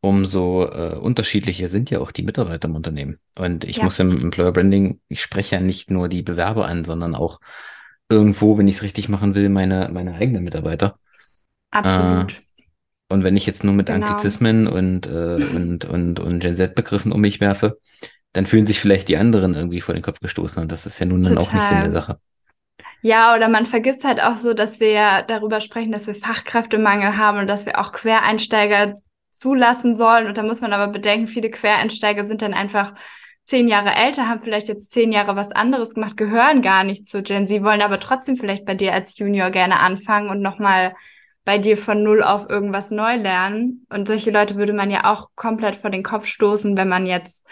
umso 0.00 0.64
äh, 0.66 0.96
unterschiedlicher 0.96 1.68
sind 1.68 1.90
ja 1.90 1.98
auch 1.98 2.12
die 2.12 2.22
Mitarbeiter 2.22 2.68
im 2.68 2.76
Unternehmen. 2.76 3.18
Und 3.36 3.64
ich 3.64 3.78
ja. 3.78 3.84
muss 3.84 3.98
im 3.98 4.16
Employer 4.20 4.52
Branding, 4.52 5.00
ich 5.08 5.20
spreche 5.20 5.56
ja 5.56 5.60
nicht 5.60 5.90
nur 5.90 6.08
die 6.08 6.22
Bewerber 6.22 6.66
an, 6.66 6.84
sondern 6.84 7.16
auch 7.16 7.40
irgendwo, 8.08 8.58
wenn 8.58 8.68
ich 8.68 8.76
es 8.76 8.82
richtig 8.82 9.08
machen 9.08 9.34
will, 9.34 9.48
meine, 9.48 9.88
meine 9.92 10.14
eigenen 10.14 10.44
Mitarbeiter. 10.44 10.98
Absolut. 11.70 12.32
Äh, 12.32 12.62
und 13.10 13.24
wenn 13.24 13.36
ich 13.36 13.46
jetzt 13.46 13.64
nur 13.64 13.74
mit 13.74 13.86
genau. 13.86 14.06
Anglizismen 14.06 14.66
und, 14.66 15.06
äh, 15.06 15.34
und, 15.54 15.84
und, 15.84 16.20
und 16.20 16.40
Gen 16.40 16.56
Z-Begriffen 16.56 17.12
um 17.12 17.20
mich 17.20 17.40
werfe, 17.40 17.78
dann 18.32 18.46
fühlen 18.46 18.66
sich 18.66 18.80
vielleicht 18.80 19.08
die 19.08 19.16
anderen 19.16 19.54
irgendwie 19.54 19.80
vor 19.80 19.94
den 19.94 20.02
Kopf 20.02 20.20
gestoßen. 20.20 20.62
Und 20.62 20.72
das 20.72 20.86
ist 20.86 20.98
ja 20.98 21.06
nun 21.06 21.22
Total. 21.22 21.36
dann 21.36 21.44
auch 21.44 21.52
nicht 21.52 21.66
Sinn 21.66 21.80
der 21.80 21.92
Sache. 21.92 22.18
Ja, 23.02 23.34
oder 23.34 23.48
man 23.48 23.66
vergisst 23.66 24.02
halt 24.02 24.22
auch 24.22 24.36
so, 24.36 24.54
dass 24.54 24.80
wir 24.80 24.90
ja 24.90 25.22
darüber 25.22 25.60
sprechen, 25.60 25.92
dass 25.92 26.06
wir 26.06 26.14
Fachkräftemangel 26.14 27.18
haben 27.18 27.38
und 27.38 27.46
dass 27.46 27.66
wir 27.66 27.78
auch 27.78 27.92
Quereinsteiger 27.92 28.94
zulassen 29.30 29.96
sollen. 29.96 30.26
Und 30.26 30.38
da 30.38 30.42
muss 30.42 30.62
man 30.62 30.72
aber 30.72 30.90
bedenken, 30.90 31.28
viele 31.28 31.50
Quereinsteiger 31.50 32.24
sind 32.24 32.40
dann 32.40 32.54
einfach 32.54 32.94
zehn 33.44 33.68
Jahre 33.68 33.94
älter, 33.94 34.28
haben 34.28 34.42
vielleicht 34.42 34.68
jetzt 34.68 34.92
zehn 34.92 35.12
Jahre 35.12 35.36
was 35.36 35.50
anderes 35.50 35.94
gemacht, 35.94 36.16
gehören 36.16 36.62
gar 36.62 36.84
nicht 36.84 37.08
zu 37.08 37.22
Gen 37.22 37.46
Z, 37.46 37.62
wollen 37.62 37.82
aber 37.82 38.00
trotzdem 38.00 38.36
vielleicht 38.36 38.64
bei 38.64 38.74
dir 38.74 38.92
als 38.92 39.18
Junior 39.18 39.50
gerne 39.50 39.80
anfangen 39.80 40.30
und 40.30 40.40
nochmal 40.40 40.94
bei 41.44 41.58
dir 41.58 41.76
von 41.76 42.02
null 42.02 42.22
auf 42.22 42.48
irgendwas 42.48 42.90
neu 42.90 43.16
lernen. 43.16 43.86
Und 43.90 44.08
solche 44.08 44.30
Leute 44.30 44.56
würde 44.56 44.72
man 44.72 44.90
ja 44.90 45.12
auch 45.12 45.28
komplett 45.34 45.76
vor 45.76 45.90
den 45.90 46.02
Kopf 46.02 46.26
stoßen, 46.26 46.76
wenn 46.76 46.88
man 46.88 47.06
jetzt 47.06 47.46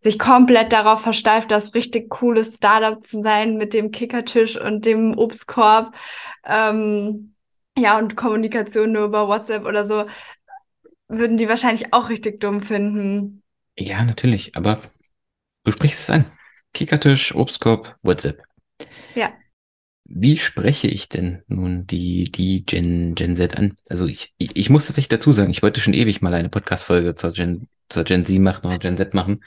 sich 0.00 0.18
komplett 0.18 0.72
darauf 0.72 1.00
versteift, 1.00 1.50
das 1.50 1.74
richtig 1.74 2.08
cooles 2.08 2.54
Startup 2.54 3.04
zu 3.04 3.22
sein 3.22 3.56
mit 3.56 3.74
dem 3.74 3.90
Kickertisch 3.90 4.60
und 4.60 4.86
dem 4.86 5.18
Obstkorb. 5.18 5.96
Ähm, 6.44 7.34
ja, 7.76 7.98
und 7.98 8.16
Kommunikation 8.16 8.92
nur 8.92 9.06
über 9.06 9.26
WhatsApp 9.26 9.64
oder 9.66 9.84
so, 9.84 10.06
würden 11.08 11.36
die 11.36 11.48
wahrscheinlich 11.48 11.92
auch 11.92 12.08
richtig 12.08 12.40
dumm 12.40 12.62
finden. 12.62 13.42
Ja, 13.76 14.04
natürlich, 14.04 14.56
aber 14.56 14.80
du 15.66 15.72
sprichst 15.72 16.00
es 16.00 16.10
an. 16.10 16.24
Kickertisch, 16.72 17.34
Obstkorb, 17.34 17.96
WhatsApp. 18.02 18.42
Ja. 19.14 19.32
Wie 20.04 20.38
spreche 20.38 20.86
ich 20.86 21.08
denn 21.08 21.42
nun 21.48 21.86
die, 21.86 22.30
die 22.30 22.64
Gen, 22.64 23.14
Gen 23.16 23.36
Z 23.36 23.58
an? 23.58 23.76
Also 23.88 24.06
ich, 24.06 24.32
ich, 24.38 24.56
ich 24.56 24.70
muss 24.70 24.86
tatsächlich 24.86 25.08
dazu 25.08 25.32
sagen, 25.32 25.50
ich 25.50 25.62
wollte 25.62 25.80
schon 25.80 25.94
ewig 25.94 26.22
mal 26.22 26.32
eine 26.32 26.48
Podcast-Folge 26.48 27.16
zur 27.16 27.32
Gen, 27.32 27.68
zur 27.88 28.04
Gen 28.04 28.24
Z 28.24 28.38
machen 28.38 28.66
oder 28.66 28.78
Gen 28.78 28.96
Z 28.96 29.14
machen. 29.14 29.42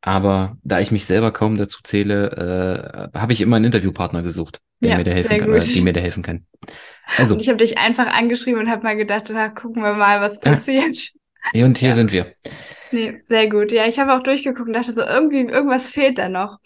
Aber 0.00 0.56
da 0.62 0.78
ich 0.78 0.92
mich 0.92 1.06
selber 1.06 1.32
kaum 1.32 1.56
dazu 1.56 1.80
zähle, 1.82 3.10
äh, 3.12 3.18
habe 3.18 3.32
ich 3.32 3.40
immer 3.40 3.56
einen 3.56 3.64
Interviewpartner 3.64 4.22
gesucht, 4.22 4.60
der 4.80 4.90
ja, 4.90 4.96
mir 4.98 5.04
da 5.04 5.10
helfen 5.10 5.38
kann, 5.38 5.52
äh, 5.52 5.60
die 5.60 5.80
mir 5.80 5.92
da 5.92 6.00
helfen 6.00 6.22
kann. 6.22 6.46
Also. 7.16 7.34
Und 7.34 7.40
ich 7.40 7.48
habe 7.48 7.58
dich 7.58 7.78
einfach 7.78 8.06
angeschrieben 8.06 8.60
und 8.60 8.70
habe 8.70 8.84
mal 8.84 8.96
gedacht, 8.96 9.30
na, 9.32 9.48
gucken 9.48 9.82
wir 9.82 9.94
mal, 9.94 10.20
was 10.20 10.38
passiert. 10.38 10.96
Und 11.54 11.78
hier 11.78 11.90
ja. 11.90 11.94
sind 11.94 12.12
wir. 12.12 12.34
Nee, 12.92 13.18
sehr 13.28 13.48
gut. 13.48 13.72
Ja, 13.72 13.86
ich 13.86 13.98
habe 13.98 14.14
auch 14.14 14.22
durchgeguckt 14.22 14.68
und 14.68 14.74
dachte 14.74 14.92
so, 14.92 15.02
irgendwie, 15.02 15.40
irgendwas 15.40 15.90
fehlt 15.90 16.18
da 16.18 16.28
noch. 16.28 16.58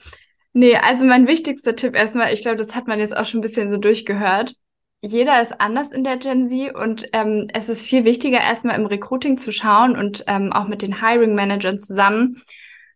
Nee, 0.53 0.77
also 0.77 1.05
mein 1.05 1.27
wichtigster 1.27 1.75
Tipp 1.77 1.95
erstmal, 1.95 2.33
ich 2.33 2.43
glaube, 2.43 2.59
das 2.59 2.75
hat 2.75 2.87
man 2.87 2.99
jetzt 2.99 3.17
auch 3.17 3.25
schon 3.25 3.41
ein 3.41 3.43
bisschen 3.43 3.71
so 3.71 3.79
durchgehört. 3.79 4.55
Jeder 5.01 5.43
ist 5.43 5.61
anders 5.61 5.91
in 5.91 6.05
der 6.05 6.19
Gen 6.19 6.47
Z 6.47 6.75
und 6.77 7.09
ähm, 7.13 7.49
es 7.53 7.69
ist 7.69 7.85
viel 7.85 8.05
wichtiger, 8.05 8.41
erstmal 8.41 8.79
im 8.79 8.87
Recruiting 8.87 9.37
zu 9.39 9.51
schauen 9.51 9.97
und 9.97 10.25
ähm, 10.29 10.53
auch 10.53 10.69
mit 10.69 10.83
den 10.83 11.01
Hiring 11.01 11.35
Managern 11.35 11.81
zusammen, 11.81 12.43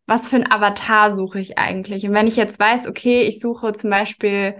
was 0.06 0.28
für 0.28 0.36
ein 0.36 0.50
Avatar 0.50 1.10
suche 1.16 1.40
ich 1.40 1.58
eigentlich. 1.58 2.06
Und 2.06 2.12
wenn 2.12 2.28
ich 2.28 2.36
jetzt 2.36 2.60
weiß, 2.60 2.86
okay, 2.86 3.22
ich 3.22 3.40
suche 3.40 3.72
zum 3.72 3.90
Beispiel 3.90 4.54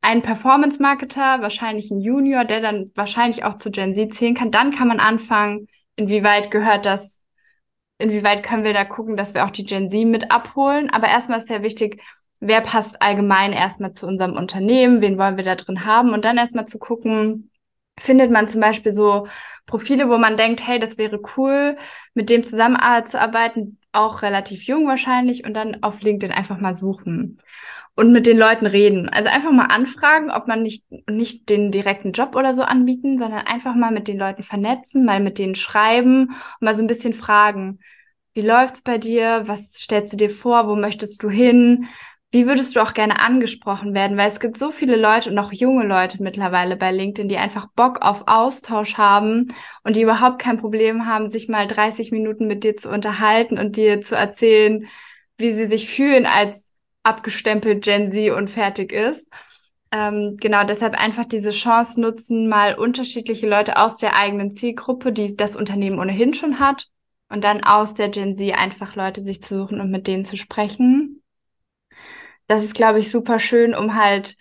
einen 0.00 0.22
Performance-Marketer, 0.22 1.40
wahrscheinlich 1.40 1.90
einen 1.90 2.02
Junior, 2.02 2.44
der 2.44 2.60
dann 2.60 2.92
wahrscheinlich 2.94 3.44
auch 3.44 3.56
zu 3.56 3.70
Gen 3.70 3.94
Z 3.94 4.14
zählen 4.14 4.34
kann, 4.34 4.50
dann 4.50 4.70
kann 4.70 4.88
man 4.88 5.00
anfangen, 5.00 5.66
inwieweit 5.96 6.50
gehört 6.50 6.86
das, 6.86 7.22
inwieweit 7.98 8.42
können 8.42 8.64
wir 8.64 8.74
da 8.74 8.84
gucken, 8.84 9.16
dass 9.16 9.34
wir 9.34 9.44
auch 9.44 9.50
die 9.50 9.64
Gen 9.64 9.90
Z 9.90 10.06
mit 10.06 10.30
abholen. 10.30 10.90
Aber 10.90 11.08
erstmal 11.08 11.38
ist 11.38 11.48
sehr 11.48 11.62
wichtig, 11.62 12.02
wer 12.40 12.60
passt 12.60 13.00
allgemein 13.00 13.52
erstmal 13.52 13.92
zu 13.92 14.06
unserem 14.06 14.36
Unternehmen, 14.36 15.00
wen 15.00 15.18
wollen 15.18 15.36
wir 15.36 15.44
da 15.44 15.54
drin 15.54 15.84
haben? 15.84 16.12
Und 16.12 16.24
dann 16.24 16.38
erstmal 16.38 16.66
zu 16.66 16.78
gucken, 16.78 17.50
findet 18.00 18.30
man 18.30 18.48
zum 18.48 18.60
Beispiel 18.60 18.92
so 18.92 19.28
Profile, 19.66 20.08
wo 20.08 20.18
man 20.18 20.36
denkt, 20.36 20.66
hey, 20.66 20.78
das 20.80 20.98
wäre 20.98 21.20
cool, 21.36 21.76
mit 22.14 22.30
dem 22.30 22.42
zusammenzuarbeiten, 22.42 23.78
auch 23.92 24.22
relativ 24.22 24.64
jung 24.64 24.88
wahrscheinlich, 24.88 25.44
und 25.44 25.54
dann 25.54 25.82
auf 25.82 26.00
LinkedIn 26.00 26.34
einfach 26.34 26.58
mal 26.58 26.74
suchen 26.74 27.38
und 27.94 28.12
mit 28.12 28.26
den 28.26 28.38
Leuten 28.38 28.66
reden. 28.66 29.08
Also 29.08 29.28
einfach 29.28 29.52
mal 29.52 29.66
anfragen, 29.66 30.30
ob 30.30 30.48
man 30.48 30.62
nicht, 30.62 30.84
nicht 31.10 31.48
den 31.50 31.70
direkten 31.70 32.12
Job 32.12 32.34
oder 32.36 32.54
so 32.54 32.62
anbieten, 32.62 33.18
sondern 33.18 33.46
einfach 33.46 33.74
mal 33.74 33.90
mit 33.90 34.08
den 34.08 34.18
Leuten 34.18 34.42
vernetzen, 34.42 35.04
mal 35.04 35.20
mit 35.20 35.38
denen 35.38 35.54
schreiben 35.54 36.28
und 36.28 36.62
mal 36.62 36.74
so 36.74 36.82
ein 36.82 36.86
bisschen 36.86 37.12
fragen. 37.12 37.80
Wie 38.34 38.40
läuft's 38.40 38.80
bei 38.82 38.96
dir? 38.96 39.42
Was 39.46 39.74
stellst 39.74 40.12
du 40.12 40.16
dir 40.16 40.30
vor? 40.30 40.68
Wo 40.68 40.74
möchtest 40.74 41.22
du 41.22 41.28
hin? 41.28 41.86
Wie 42.30 42.46
würdest 42.46 42.74
du 42.74 42.80
auch 42.80 42.94
gerne 42.94 43.20
angesprochen 43.20 43.92
werden? 43.92 44.16
Weil 44.16 44.28
es 44.28 44.40
gibt 44.40 44.56
so 44.56 44.70
viele 44.70 44.96
Leute 44.96 45.28
und 45.30 45.38
auch 45.38 45.52
junge 45.52 45.84
Leute 45.84 46.22
mittlerweile 46.22 46.76
bei 46.76 46.90
LinkedIn, 46.90 47.28
die 47.28 47.36
einfach 47.36 47.66
Bock 47.76 48.00
auf 48.00 48.24
Austausch 48.26 48.96
haben 48.96 49.48
und 49.84 49.96
die 49.96 50.02
überhaupt 50.02 50.38
kein 50.38 50.58
Problem 50.58 51.04
haben, 51.06 51.28
sich 51.28 51.50
mal 51.50 51.66
30 51.68 52.10
Minuten 52.10 52.46
mit 52.46 52.64
dir 52.64 52.74
zu 52.74 52.88
unterhalten 52.88 53.58
und 53.58 53.76
dir 53.76 54.00
zu 54.00 54.16
erzählen, 54.16 54.86
wie 55.36 55.50
sie 55.50 55.66
sich 55.66 55.90
fühlen 55.90 56.24
als 56.24 56.71
abgestempelt 57.02 57.84
Gen 57.84 58.12
Z 58.12 58.30
und 58.30 58.48
fertig 58.50 58.92
ist. 58.92 59.26
Ähm, 59.90 60.36
genau, 60.40 60.64
deshalb 60.64 60.94
einfach 60.94 61.24
diese 61.24 61.50
Chance 61.50 62.00
nutzen, 62.00 62.48
mal 62.48 62.74
unterschiedliche 62.74 63.48
Leute 63.48 63.76
aus 63.76 63.98
der 63.98 64.16
eigenen 64.16 64.54
Zielgruppe, 64.54 65.12
die 65.12 65.36
das 65.36 65.56
Unternehmen 65.56 65.98
ohnehin 65.98 66.34
schon 66.34 66.60
hat, 66.60 66.86
und 67.28 67.42
dann 67.42 67.64
aus 67.64 67.94
der 67.94 68.08
Gen 68.08 68.36
Z 68.36 68.54
einfach 68.56 68.94
Leute 68.96 69.22
sich 69.22 69.42
zu 69.42 69.58
suchen 69.58 69.80
und 69.80 69.90
mit 69.90 70.06
denen 70.06 70.24
zu 70.24 70.36
sprechen 70.36 71.22
das 72.46 72.64
ist, 72.64 72.74
glaube 72.74 72.98
ich, 72.98 73.10
super 73.10 73.38
schön, 73.38 73.74
um 73.74 73.94
halt 73.94 74.36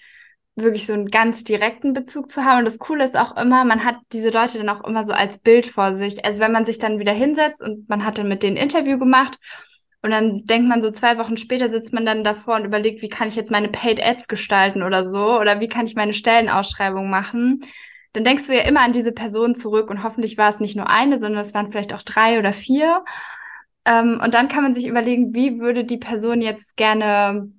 wirklich 0.55 0.85
so 0.85 0.93
einen 0.93 1.07
ganz 1.07 1.43
direkten 1.43 1.93
Bezug 1.93 2.29
zu 2.29 2.43
haben. 2.43 2.59
Und 2.59 2.65
das 2.65 2.77
Coole 2.79 3.05
ist 3.05 3.15
auch 3.17 3.37
immer, 3.37 3.63
man 3.63 3.85
hat 3.85 3.95
diese 4.11 4.29
Leute 4.29 4.57
dann 4.57 4.69
auch 4.69 4.83
immer 4.83 5.03
so 5.05 5.13
als 5.13 5.37
Bild 5.39 5.65
vor 5.65 5.93
sich. 5.93 6.25
Also 6.25 6.39
wenn 6.39 6.51
man 6.51 6.65
sich 6.65 6.77
dann 6.77 6.99
wieder 6.99 7.13
hinsetzt 7.13 7.61
und 7.61 7.87
man 7.89 8.05
hat 8.05 8.17
dann 8.17 8.27
mit 8.27 8.43
denen 8.43 8.57
Interview 8.57 8.99
gemacht 8.99 9.39
und 10.03 10.11
dann 10.11 10.45
denkt 10.45 10.67
man 10.67 10.81
so 10.81 10.89
zwei 10.89 11.17
Wochen 11.17 11.37
später 11.37 11.69
sitzt 11.69 11.93
man 11.93 12.05
dann 12.05 12.23
davor 12.23 12.55
und 12.55 12.65
überlegt, 12.65 13.01
wie 13.01 13.09
kann 13.09 13.27
ich 13.27 13.35
jetzt 13.35 13.51
meine 13.51 13.69
Paid 13.69 14.01
Ads 14.01 14.27
gestalten 14.27 14.81
oder 14.81 15.11
so 15.11 15.39
oder 15.39 15.59
wie 15.59 15.67
kann 15.67 15.85
ich 15.85 15.95
meine 15.95 16.13
Stellenausschreibung 16.13 17.09
machen. 17.09 17.61
Dann 18.13 18.23
denkst 18.23 18.47
du 18.47 18.55
ja 18.55 18.63
immer 18.63 18.81
an 18.81 18.93
diese 18.93 19.11
Person 19.11 19.55
zurück 19.55 19.89
und 19.89 20.03
hoffentlich 20.03 20.37
war 20.37 20.49
es 20.49 20.59
nicht 20.59 20.75
nur 20.75 20.89
eine, 20.89 21.19
sondern 21.19 21.41
es 21.41 21.53
waren 21.53 21.71
vielleicht 21.71 21.93
auch 21.93 22.01
drei 22.01 22.39
oder 22.39 22.51
vier. 22.51 23.05
Ähm, 23.85 24.19
und 24.23 24.33
dann 24.33 24.47
kann 24.47 24.63
man 24.63 24.73
sich 24.73 24.87
überlegen, 24.87 25.35
wie 25.35 25.59
würde 25.59 25.83
die 25.85 25.97
Person 25.97 26.41
jetzt 26.41 26.75
gerne 26.77 27.51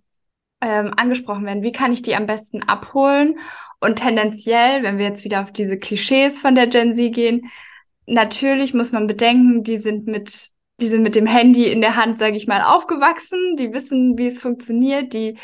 ähm, 0.61 0.93
angesprochen 0.97 1.47
werden. 1.47 1.63
Wie 1.63 1.73
kann 1.73 1.93
ich 1.93 2.03
die 2.03 2.17
am 2.17 2.27
besten 2.27 2.63
abholen? 2.63 3.39
Und 3.81 3.97
tendenziell, 3.97 4.83
wenn 4.83 4.99
wir 4.99 5.07
jetzt 5.07 5.25
wieder 5.25 5.43
auf 5.43 5.53
diese 5.53 5.79
Klischees 5.79 6.41
von 6.41 6.55
der 6.55 6.69
Gen 6.69 6.95
Z 6.95 7.13
gehen, 7.15 7.51
natürlich 8.07 8.75
muss 8.75 8.93
man 8.93 9.07
bedenken, 9.07 9.65
die 9.65 9.79
sind 9.79 10.07
mit 10.07 10.52
die 10.83 10.89
sind 10.89 11.03
mit 11.03 11.15
dem 11.15 11.27
Handy 11.27 11.71
in 11.71 11.81
der 11.81 11.97
Hand, 11.97 12.19
sage 12.19 12.37
ich 12.37 12.47
mal, 12.47 12.62
aufgewachsen. 12.62 13.57
Die 13.57 13.73
wissen, 13.73 14.19
wie 14.19 14.27
es 14.27 14.41
funktioniert. 14.41 15.12
Die 15.12 15.39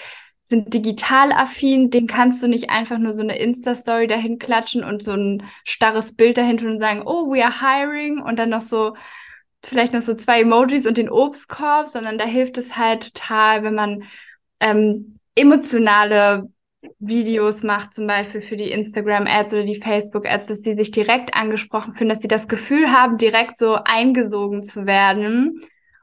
sind 0.44 0.74
digital 0.74 1.32
affin. 1.32 1.90
Den 1.90 2.06
kannst 2.06 2.42
du 2.42 2.48
nicht 2.48 2.70
einfach 2.70 2.98
nur 2.98 3.12
so 3.12 3.22
eine 3.22 3.38
Insta-Story 3.38 4.06
dahin 4.06 4.38
klatschen 4.38 4.84
und 4.84 5.02
so 5.02 5.12
ein 5.12 5.44
starres 5.64 6.14
Bild 6.14 6.36
dahin 6.36 6.58
tun 6.58 6.70
und 6.72 6.80
sagen, 6.80 7.02
oh, 7.04 7.30
we 7.30 7.44
are 7.44 7.60
hiring 7.60 8.20
und 8.20 8.38
dann 8.38 8.50
noch 8.50 8.62
so 8.62 8.94
vielleicht 9.64 9.92
noch 9.92 10.02
so 10.02 10.14
zwei 10.14 10.42
Emojis 10.42 10.86
und 10.86 10.98
den 10.98 11.10
Obstkorb, 11.10 11.88
sondern 11.88 12.18
da 12.18 12.24
hilft 12.24 12.58
es 12.58 12.76
halt 12.76 13.14
total, 13.14 13.62
wenn 13.62 13.74
man 13.74 14.04
ähm, 14.60 15.18
emotionale 15.34 16.48
Videos 17.00 17.62
macht, 17.62 17.94
zum 17.94 18.06
Beispiel 18.06 18.40
für 18.40 18.56
die 18.56 18.70
Instagram-Ads 18.70 19.52
oder 19.52 19.64
die 19.64 19.80
Facebook-Ads, 19.80 20.46
dass 20.46 20.60
sie 20.60 20.74
sich 20.74 20.90
direkt 20.90 21.34
angesprochen 21.34 21.94
fühlen, 21.94 22.10
dass 22.10 22.20
sie 22.20 22.28
das 22.28 22.48
Gefühl 22.48 22.92
haben, 22.92 23.18
direkt 23.18 23.58
so 23.58 23.78
eingesogen 23.84 24.62
zu 24.62 24.86
werden. 24.86 25.60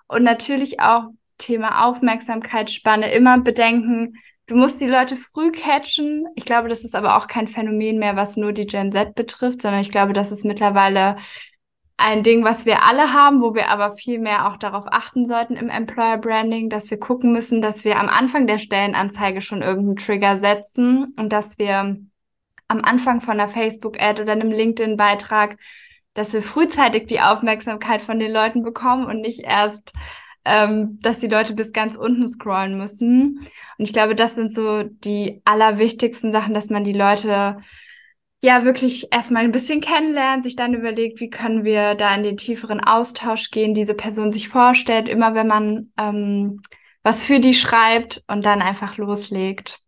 Und 0.08 0.24
natürlich 0.24 0.80
auch 0.80 1.06
Thema 1.38 1.86
Aufmerksamkeitsspanne, 1.86 3.12
immer 3.12 3.40
bedenken, 3.40 4.16
du 4.48 4.56
musst 4.56 4.80
die 4.82 4.88
Leute 4.88 5.16
früh 5.16 5.52
catchen. 5.52 6.26
Ich 6.36 6.46
glaube, 6.46 6.70
das 6.70 6.84
ist 6.84 6.96
aber 6.96 7.18
auch 7.18 7.28
kein 7.28 7.48
Phänomen 7.48 7.98
mehr, 7.98 8.16
was 8.16 8.38
nur 8.38 8.54
die 8.54 8.68
Gen 8.68 8.92
Z 8.92 9.16
betrifft, 9.16 9.62
sondern 9.62 9.82
ich 9.82 9.92
glaube, 9.92 10.14
das 10.14 10.32
ist 10.32 10.46
mittlerweile 10.46 11.16
ein 11.98 12.24
Ding, 12.24 12.44
was 12.44 12.66
wir 12.66 12.84
alle 12.84 13.14
haben, 13.14 13.42
wo 13.42 13.56
wir 13.56 13.70
aber 13.70 13.92
viel 13.92 14.20
mehr 14.20 14.48
auch 14.48 14.58
darauf 14.58 14.86
achten 14.88 15.28
sollten 15.28 15.56
im 15.56 15.70
Employer 15.70 16.18
Branding, 16.18 16.70
dass 16.70 16.92
wir 16.92 17.00
gucken 17.00 17.32
müssen, 17.32 17.62
dass 17.62 17.86
wir 17.86 18.00
am 18.00 18.10
Anfang 18.10 18.48
der 18.48 18.58
Stellenanzeige 18.58 19.40
schon 19.42 19.62
irgendeinen 19.62 19.96
Trigger 19.96 20.40
setzen 20.40 21.14
und 21.18 21.32
dass 21.32 21.58
wir 21.58 21.98
am 22.68 22.82
Anfang 22.82 23.22
von 23.22 23.40
einer 23.40 23.48
Facebook-Ad 23.48 24.22
oder 24.22 24.34
einem 24.34 24.52
LinkedIn-Beitrag, 24.52 25.58
dass 26.14 26.34
wir 26.34 26.42
frühzeitig 26.42 27.08
die 27.08 27.22
Aufmerksamkeit 27.22 28.02
von 28.02 28.20
den 28.20 28.32
Leuten 28.32 28.64
bekommen 28.64 29.06
und 29.06 29.22
nicht 29.22 29.42
erst, 29.42 29.94
ähm, 30.44 31.00
dass 31.02 31.20
die 31.20 31.28
Leute 31.28 31.54
bis 31.54 31.74
ganz 31.74 31.96
unten 31.96 32.28
scrollen 32.28 32.78
müssen. 32.78 33.40
Und 33.78 33.86
ich 33.86 33.94
glaube, 33.94 34.16
das 34.16 34.36
sind 34.36 34.54
so 34.54 34.84
die 34.84 35.42
allerwichtigsten 35.46 36.32
Sachen, 36.32 36.54
dass 36.54 36.70
man 36.70 36.84
die 36.84 36.94
Leute 36.94 37.58
ja 38.42 38.64
wirklich 38.64 39.12
erstmal 39.12 39.44
ein 39.44 39.52
bisschen 39.52 39.82
kennenlernt, 39.82 40.44
sich 40.44 40.56
dann 40.56 40.74
überlegt, 40.74 41.20
wie 41.20 41.30
können 41.30 41.64
wir 41.64 41.96
da 41.96 42.14
in 42.16 42.24
den 42.24 42.38
tieferen 42.38 42.80
Austausch 42.80 43.50
gehen, 43.52 43.74
diese 43.74 43.96
Person 43.96 44.32
sich 44.32 44.50
vorstellt, 44.50 45.08
immer 45.10 45.34
wenn 45.34 45.48
man 45.48 45.92
ähm, 45.98 46.62
was 47.04 47.24
für 47.24 47.40
die 47.40 47.54
schreibt 47.54 48.24
und 48.28 48.46
dann 48.46 48.62
einfach 48.62 48.98
loslegt. 48.98 49.80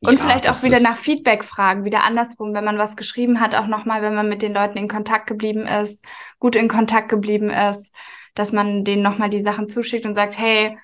Und 0.00 0.18
ja, 0.18 0.20
vielleicht 0.20 0.48
auch 0.48 0.62
wieder 0.62 0.80
nach 0.80 0.96
Feedback 0.96 1.44
fragen, 1.44 1.84
wieder 1.84 2.04
andersrum, 2.04 2.52
wenn 2.52 2.64
man 2.64 2.78
was 2.78 2.96
geschrieben 2.96 3.40
hat, 3.40 3.54
auch 3.54 3.66
nochmal, 3.66 4.02
wenn 4.02 4.14
man 4.14 4.28
mit 4.28 4.42
den 4.42 4.52
Leuten 4.52 4.76
in 4.76 4.88
Kontakt 4.88 5.26
geblieben 5.26 5.66
ist, 5.66 6.04
gut 6.38 6.56
in 6.56 6.68
Kontakt 6.68 7.08
geblieben 7.08 7.50
ist, 7.50 7.90
dass 8.34 8.52
man 8.52 8.84
denen 8.84 9.02
nochmal 9.02 9.30
die 9.30 9.42
Sachen 9.42 9.66
zuschickt 9.66 10.04
und 10.04 10.14
sagt, 10.14 10.36
hey, 10.38 10.78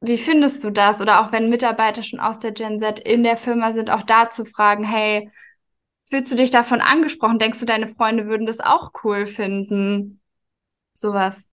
wie 0.00 0.18
findest 0.18 0.62
du 0.62 0.70
das? 0.70 1.00
Oder 1.00 1.20
auch 1.20 1.32
wenn 1.32 1.48
Mitarbeiter 1.48 2.02
schon 2.02 2.20
aus 2.20 2.38
der 2.38 2.52
Gen 2.52 2.78
Z 2.78 3.00
in 3.00 3.24
der 3.24 3.36
Firma 3.36 3.72
sind, 3.72 3.90
auch 3.90 4.02
da 4.02 4.30
zu 4.30 4.44
fragen, 4.44 4.84
hey, 4.84 5.30
Fühlst 6.08 6.30
du 6.30 6.36
dich 6.36 6.50
davon 6.50 6.80
angesprochen? 6.80 7.38
Denkst 7.38 7.60
du, 7.60 7.66
deine 7.66 7.88
Freunde 7.88 8.26
würden 8.26 8.46
das 8.46 8.60
auch 8.60 8.92
cool 9.02 9.26
finden? 9.26 10.20
Sowas. 10.94 11.48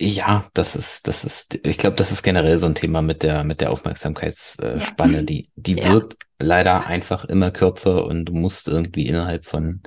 Ja, 0.00 0.48
das 0.54 0.76
ist, 0.76 1.08
das 1.08 1.24
ist, 1.24 1.58
ich 1.62 1.76
glaube, 1.76 1.96
das 1.96 2.10
ist 2.10 2.22
generell 2.22 2.56
so 2.58 2.64
ein 2.66 2.74
Thema 2.74 3.02
mit 3.02 3.22
der, 3.22 3.44
mit 3.44 3.60
der 3.60 3.70
Aufmerksamkeitsspanne. 3.70 5.18
Ja. 5.18 5.22
Die, 5.22 5.50
die 5.56 5.74
ja. 5.74 5.92
wird 5.92 6.16
leider 6.38 6.86
einfach 6.86 7.26
immer 7.26 7.50
kürzer 7.50 8.06
und 8.06 8.24
du 8.24 8.32
musst 8.32 8.68
irgendwie 8.68 9.06
innerhalb 9.06 9.44
von, 9.44 9.82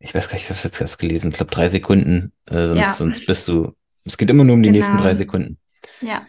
ich 0.00 0.14
weiß 0.14 0.28
gar 0.28 0.34
nicht, 0.34 0.44
ich 0.44 0.50
habe 0.50 0.60
jetzt 0.62 0.80
erst 0.80 0.98
gelesen, 0.98 1.30
ich 1.30 1.36
glaube 1.38 1.50
drei 1.50 1.68
Sekunden, 1.68 2.32
äh, 2.46 2.66
sonst, 2.66 2.78
ja. 2.78 2.90
sonst 2.90 3.26
bist 3.26 3.48
du, 3.48 3.72
es 4.04 4.18
geht 4.18 4.28
immer 4.28 4.44
nur 4.44 4.54
um 4.54 4.62
die 4.62 4.68
genau. 4.68 4.78
nächsten 4.78 4.98
drei 4.98 5.14
Sekunden. 5.14 5.58
Ja. 6.02 6.26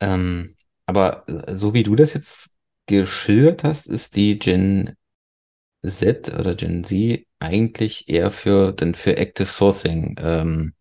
Ähm, 0.00 0.54
aber 0.86 1.24
so 1.52 1.74
wie 1.74 1.82
du 1.82 1.94
das 1.94 2.14
jetzt 2.14 2.54
geschildert 2.86 3.64
hast, 3.64 3.86
ist 3.86 4.16
die 4.16 4.38
Gen 4.38 4.94
Z 5.90 6.32
oder 6.38 6.54
Gen 6.54 6.84
Z 6.84 7.24
eigentlich 7.40 8.08
eher 8.08 8.30
für 8.30 8.72
dann 8.72 8.94
für 8.94 9.16
Active 9.16 9.46
Sourcing 9.46 10.16
ähm, 10.20 10.74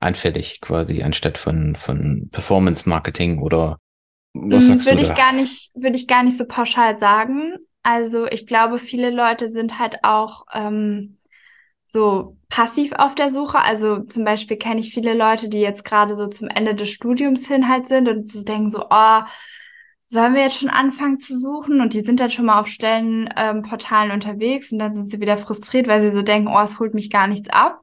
anfällig 0.00 0.60
quasi, 0.60 1.02
anstatt 1.02 1.38
von, 1.38 1.76
von 1.76 2.28
Performance 2.32 2.88
Marketing 2.88 3.40
oder 3.40 3.78
was 4.34 4.68
hm, 4.68 4.68
sagst 4.68 4.86
würde 4.86 4.90
du 4.90 4.98
da? 4.98 5.10
ich 5.10 5.14
gar 5.14 5.32
nicht, 5.32 5.70
würde 5.74 5.96
ich 5.96 6.06
gar 6.06 6.22
nicht 6.22 6.36
so 6.36 6.44
pauschal 6.46 6.98
sagen. 6.98 7.54
Also 7.82 8.26
ich 8.26 8.46
glaube, 8.46 8.78
viele 8.78 9.10
Leute 9.10 9.50
sind 9.50 9.78
halt 9.78 9.98
auch 10.02 10.44
ähm, 10.52 11.18
so 11.86 12.36
passiv 12.48 12.92
auf 12.92 13.14
der 13.14 13.30
Suche. 13.30 13.60
Also 13.60 14.00
zum 14.04 14.24
Beispiel 14.24 14.56
kenne 14.56 14.80
ich 14.80 14.92
viele 14.92 15.14
Leute, 15.14 15.48
die 15.48 15.60
jetzt 15.60 15.84
gerade 15.84 16.16
so 16.16 16.26
zum 16.26 16.48
Ende 16.48 16.74
des 16.74 16.90
Studiums 16.90 17.46
hin 17.48 17.68
halt 17.68 17.86
sind 17.86 18.08
und 18.08 18.30
so 18.30 18.42
denken 18.42 18.70
so, 18.70 18.86
oh, 18.90 19.20
sollen 20.08 20.34
wir 20.34 20.42
jetzt 20.42 20.60
schon 20.60 20.70
anfangen 20.70 21.18
zu 21.18 21.38
suchen? 21.38 21.80
Und 21.80 21.92
die 21.92 22.02
sind 22.02 22.20
dann 22.20 22.30
schon 22.30 22.46
mal 22.46 22.60
auf 22.60 22.68
Stellenportalen 22.68 24.10
ähm, 24.10 24.14
unterwegs 24.14 24.72
und 24.72 24.78
dann 24.78 24.94
sind 24.94 25.08
sie 25.10 25.20
wieder 25.20 25.36
frustriert, 25.36 25.88
weil 25.88 26.00
sie 26.00 26.10
so 26.10 26.22
denken, 26.22 26.48
oh, 26.48 26.60
es 26.60 26.78
holt 26.78 26.94
mich 26.94 27.10
gar 27.10 27.26
nichts 27.26 27.48
ab. 27.50 27.82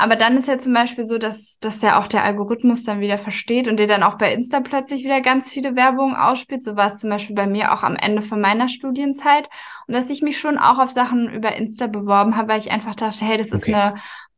Aber 0.00 0.14
dann 0.14 0.36
ist 0.36 0.46
ja 0.46 0.58
zum 0.58 0.72
Beispiel 0.74 1.04
so, 1.04 1.18
dass, 1.18 1.58
dass 1.58 1.82
ja 1.82 2.00
auch 2.00 2.06
der 2.06 2.22
Algorithmus 2.22 2.84
dann 2.84 3.00
wieder 3.00 3.18
versteht 3.18 3.66
und 3.66 3.78
dir 3.80 3.88
dann 3.88 4.04
auch 4.04 4.16
bei 4.16 4.32
Insta 4.32 4.60
plötzlich 4.60 5.02
wieder 5.02 5.20
ganz 5.20 5.50
viele 5.50 5.74
Werbungen 5.74 6.14
ausspielt. 6.14 6.62
So 6.62 6.76
war 6.76 6.86
es 6.86 6.98
zum 6.98 7.10
Beispiel 7.10 7.34
bei 7.34 7.48
mir 7.48 7.74
auch 7.74 7.82
am 7.82 7.96
Ende 7.96 8.22
von 8.22 8.40
meiner 8.40 8.68
Studienzeit. 8.68 9.48
Und 9.88 9.94
dass 9.94 10.08
ich 10.08 10.22
mich 10.22 10.38
schon 10.38 10.56
auch 10.56 10.78
auf 10.78 10.92
Sachen 10.92 11.28
über 11.28 11.56
Insta 11.56 11.88
beworben 11.88 12.36
habe, 12.36 12.50
weil 12.50 12.60
ich 12.60 12.70
einfach 12.70 12.94
dachte, 12.94 13.24
hey, 13.24 13.38
das 13.38 13.48
okay. 13.48 13.56
ist 13.56 13.74
eine 13.74 13.94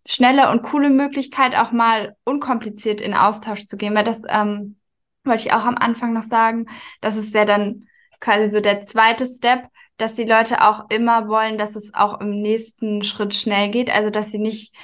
schnelle 0.09 0.50
und 0.50 0.62
coole 0.62 0.88
Möglichkeit, 0.88 1.54
auch 1.54 1.72
mal 1.72 2.16
unkompliziert 2.24 3.02
in 3.02 3.12
Austausch 3.12 3.66
zu 3.66 3.76
gehen, 3.76 3.94
weil 3.94 4.04
das 4.04 4.18
ähm, 4.28 4.80
wollte 5.24 5.42
ich 5.46 5.52
auch 5.52 5.64
am 5.64 5.76
Anfang 5.76 6.12
noch 6.12 6.22
sagen, 6.22 6.66
das 7.00 7.16
ist 7.16 7.35
ja 7.35 7.44
dann 7.44 7.87
quasi 8.20 8.48
so 8.48 8.61
der 8.61 8.80
zweite 8.80 9.26
Step, 9.26 9.66
dass 9.96 10.14
die 10.14 10.24
Leute 10.24 10.62
auch 10.62 10.88
immer 10.90 11.28
wollen, 11.28 11.59
dass 11.59 11.76
es 11.76 11.94
auch 11.94 12.20
im 12.20 12.30
nächsten 12.42 13.02
Schritt 13.02 13.35
schnell 13.35 13.70
geht. 13.70 13.90
Also, 13.90 14.11
dass 14.11 14.30
sie 14.30 14.38
nicht 14.38 14.74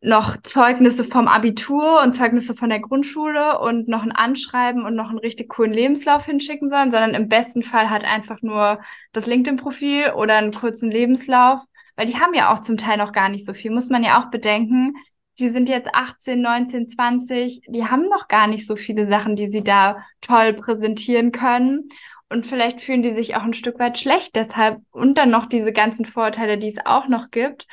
noch 0.00 0.36
Zeugnisse 0.42 1.04
vom 1.04 1.26
Abitur 1.28 2.02
und 2.02 2.14
Zeugnisse 2.14 2.54
von 2.54 2.70
der 2.70 2.80
Grundschule 2.80 3.58
und 3.58 3.88
noch 3.88 4.02
ein 4.02 4.12
Anschreiben 4.12 4.84
und 4.84 4.94
noch 4.94 5.08
einen 5.08 5.18
richtig 5.18 5.48
coolen 5.48 5.72
Lebenslauf 5.72 6.26
hinschicken 6.26 6.70
sollen, 6.70 6.90
sondern 6.90 7.14
im 7.14 7.28
besten 7.28 7.62
Fall 7.62 7.90
halt 7.90 8.04
einfach 8.04 8.42
nur 8.42 8.80
das 9.12 9.26
LinkedIn-Profil 9.26 10.12
oder 10.16 10.36
einen 10.36 10.52
kurzen 10.52 10.90
Lebenslauf 10.90 11.60
weil 11.96 12.06
die 12.06 12.16
haben 12.16 12.34
ja 12.34 12.52
auch 12.52 12.60
zum 12.60 12.76
Teil 12.76 12.98
noch 12.98 13.12
gar 13.12 13.28
nicht 13.28 13.46
so 13.46 13.54
viel, 13.54 13.70
muss 13.70 13.88
man 13.88 14.04
ja 14.04 14.20
auch 14.20 14.30
bedenken. 14.30 14.94
Die 15.38 15.50
sind 15.50 15.68
jetzt 15.68 15.94
18, 15.94 16.40
19, 16.40 16.86
20, 16.86 17.60
die 17.68 17.84
haben 17.84 18.08
noch 18.08 18.28
gar 18.28 18.46
nicht 18.46 18.66
so 18.66 18.76
viele 18.76 19.08
Sachen, 19.10 19.36
die 19.36 19.50
sie 19.50 19.62
da 19.62 20.04
toll 20.20 20.54
präsentieren 20.54 21.32
können. 21.32 21.88
Und 22.28 22.46
vielleicht 22.46 22.80
fühlen 22.80 23.02
die 23.02 23.14
sich 23.14 23.36
auch 23.36 23.42
ein 23.42 23.52
Stück 23.52 23.78
weit 23.78 23.98
schlecht 23.98 24.34
deshalb 24.34 24.80
und 24.90 25.16
dann 25.16 25.30
noch 25.30 25.46
diese 25.46 25.72
ganzen 25.72 26.04
Vorteile, 26.04 26.58
die 26.58 26.68
es 26.68 26.84
auch 26.84 27.06
noch 27.06 27.30
gibt. 27.30 27.66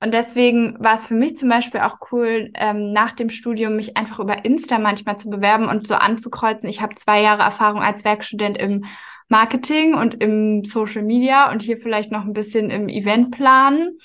Und 0.00 0.12
deswegen 0.14 0.76
war 0.78 0.94
es 0.94 1.06
für 1.06 1.14
mich 1.14 1.36
zum 1.36 1.48
Beispiel 1.48 1.80
auch 1.80 1.98
cool, 2.12 2.50
ähm, 2.54 2.92
nach 2.92 3.12
dem 3.12 3.30
Studium 3.30 3.74
mich 3.74 3.96
einfach 3.96 4.20
über 4.20 4.44
Insta 4.44 4.78
manchmal 4.78 5.16
zu 5.16 5.28
bewerben 5.28 5.68
und 5.68 5.86
so 5.86 5.94
anzukreuzen. 5.94 6.68
Ich 6.68 6.80
habe 6.80 6.94
zwei 6.94 7.20
Jahre 7.20 7.42
Erfahrung 7.42 7.80
als 7.80 8.04
Werkstudent 8.04 8.58
im 8.58 8.84
Marketing 9.28 9.94
und 9.94 10.22
im 10.22 10.64
Social 10.64 11.02
Media 11.02 11.50
und 11.50 11.62
hier 11.62 11.78
vielleicht 11.78 12.12
noch 12.12 12.24
ein 12.24 12.32
bisschen 12.32 12.70
im 12.70 12.88
Eventplan. 12.88 13.96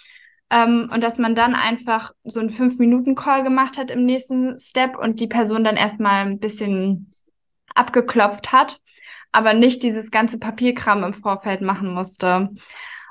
Ähm, 0.54 0.90
und 0.94 1.02
dass 1.02 1.18
man 1.18 1.34
dann 1.36 1.56
einfach 1.56 2.12
so 2.24 2.40
einen 2.40 2.50
Fünf-Minuten-Call 2.50 3.44
gemacht 3.44 3.78
hat 3.78 3.90
im 3.90 4.06
nächsten 4.06 4.60
Step 4.60 4.98
und 4.98 5.20
die 5.20 5.28
Person 5.28 5.64
dann 5.64 5.78
erstmal 5.78 6.26
ein 6.26 6.40
bisschen 6.40 7.12
abgeklopft 7.74 8.52
hat 8.52 8.80
aber 9.34 9.54
nicht 9.54 9.84
dieses 9.84 10.12
ganze 10.12 10.40
Papierkram 10.40 11.04
im 11.04 11.14
Vorfeld 11.14 11.62
machen 11.62 11.94
musste. 11.94 12.36
Und 12.36 12.62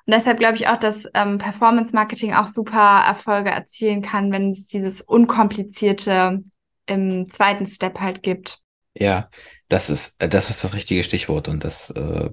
deshalb 0.06 0.38
glaube 0.38 0.56
ich 0.56 0.68
auch, 0.68 0.78
dass 0.78 1.04
ähm, 1.14 1.38
Performance 1.38 1.94
Marketing 1.94 2.32
auch 2.32 2.46
super 2.46 3.02
Erfolge 3.06 3.50
erzielen 3.50 4.02
kann, 4.02 4.32
wenn 4.32 4.50
es 4.50 4.66
dieses 4.66 5.02
Unkomplizierte 5.02 6.42
im 6.86 7.30
zweiten 7.30 7.66
Step 7.66 8.00
halt 8.00 8.22
gibt. 8.22 8.60
Ja, 8.94 9.28
das 9.68 9.90
ist, 9.90 10.22
das 10.22 10.50
ist 10.50 10.64
das 10.64 10.74
richtige 10.74 11.02
Stichwort 11.02 11.48
und 11.48 11.64
das 11.64 11.90
äh, 11.90 12.30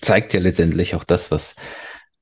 zeigt 0.00 0.32
ja 0.32 0.40
letztendlich 0.40 0.94
auch 0.94 1.04
das, 1.04 1.30
was 1.30 1.54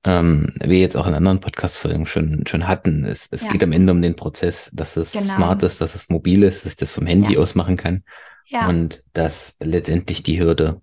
ähm, 0.05 0.55
wir 0.61 0.79
jetzt 0.79 0.97
auch 0.97 1.07
in 1.07 1.15
anderen 1.15 1.41
Podcast-Folgen 1.41 2.07
schon, 2.07 2.45
schon 2.47 2.67
hatten. 2.67 3.05
Es, 3.05 3.29
es 3.31 3.45
ja. 3.45 3.51
geht 3.51 3.63
am 3.63 3.73
Ende 3.73 3.93
um 3.93 4.01
den 4.01 4.17
Prozess, 4.17 4.71
dass 4.73 4.97
es 4.97 5.13
genau. 5.13 5.35
smart 5.35 5.63
ist, 5.63 5.81
dass 5.81 5.95
es 5.95 6.09
mobil 6.09 6.43
ist, 6.43 6.65
dass 6.65 6.73
ich 6.73 6.79
das 6.79 6.91
vom 6.91 7.07
Handy 7.07 7.35
ja. 7.35 7.41
aus 7.41 7.55
machen 7.55 7.77
kann. 7.77 8.03
Ja. 8.47 8.69
Und 8.69 9.03
dass 9.13 9.57
letztendlich 9.61 10.23
die 10.23 10.41
Hürde 10.41 10.81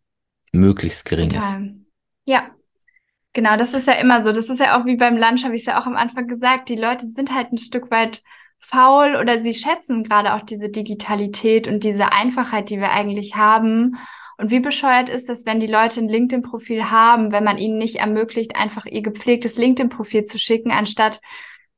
möglichst 0.53 1.05
gering 1.05 1.29
Total. 1.29 1.63
ist. 1.63 1.73
Ja. 2.25 2.51
Genau, 3.33 3.57
das 3.57 3.73
ist 3.73 3.87
ja 3.87 3.93
immer 3.93 4.23
so. 4.23 4.31
Das 4.31 4.49
ist 4.49 4.59
ja 4.59 4.79
auch 4.79 4.85
wie 4.85 4.95
beim 4.95 5.17
Lunch, 5.17 5.43
habe 5.43 5.55
ich 5.55 5.61
es 5.61 5.67
ja 5.67 5.79
auch 5.79 5.85
am 5.85 5.95
Anfang 5.95 6.27
gesagt. 6.27 6.69
Die 6.69 6.75
Leute 6.75 7.07
sind 7.07 7.33
halt 7.33 7.51
ein 7.51 7.57
Stück 7.57 7.91
weit 7.91 8.23
faul 8.59 9.15
oder 9.15 9.41
sie 9.41 9.53
schätzen 9.53 10.03
gerade 10.03 10.33
auch 10.33 10.41
diese 10.41 10.69
Digitalität 10.69 11.67
und 11.67 11.83
diese 11.83 12.11
Einfachheit, 12.11 12.69
die 12.69 12.79
wir 12.79 12.91
eigentlich 12.91 13.35
haben. 13.35 13.97
Und 14.37 14.51
wie 14.51 14.59
bescheuert 14.59 15.09
ist 15.09 15.29
das, 15.29 15.45
wenn 15.45 15.59
die 15.59 15.67
Leute 15.67 15.99
ein 15.99 16.09
LinkedIn-Profil 16.09 16.91
haben, 16.91 17.31
wenn 17.31 17.43
man 17.43 17.57
ihnen 17.57 17.77
nicht 17.77 17.95
ermöglicht, 17.95 18.55
einfach 18.55 18.85
ihr 18.85 19.01
gepflegtes 19.01 19.57
LinkedIn-Profil 19.57 20.23
zu 20.23 20.37
schicken, 20.37 20.71
anstatt 20.71 21.19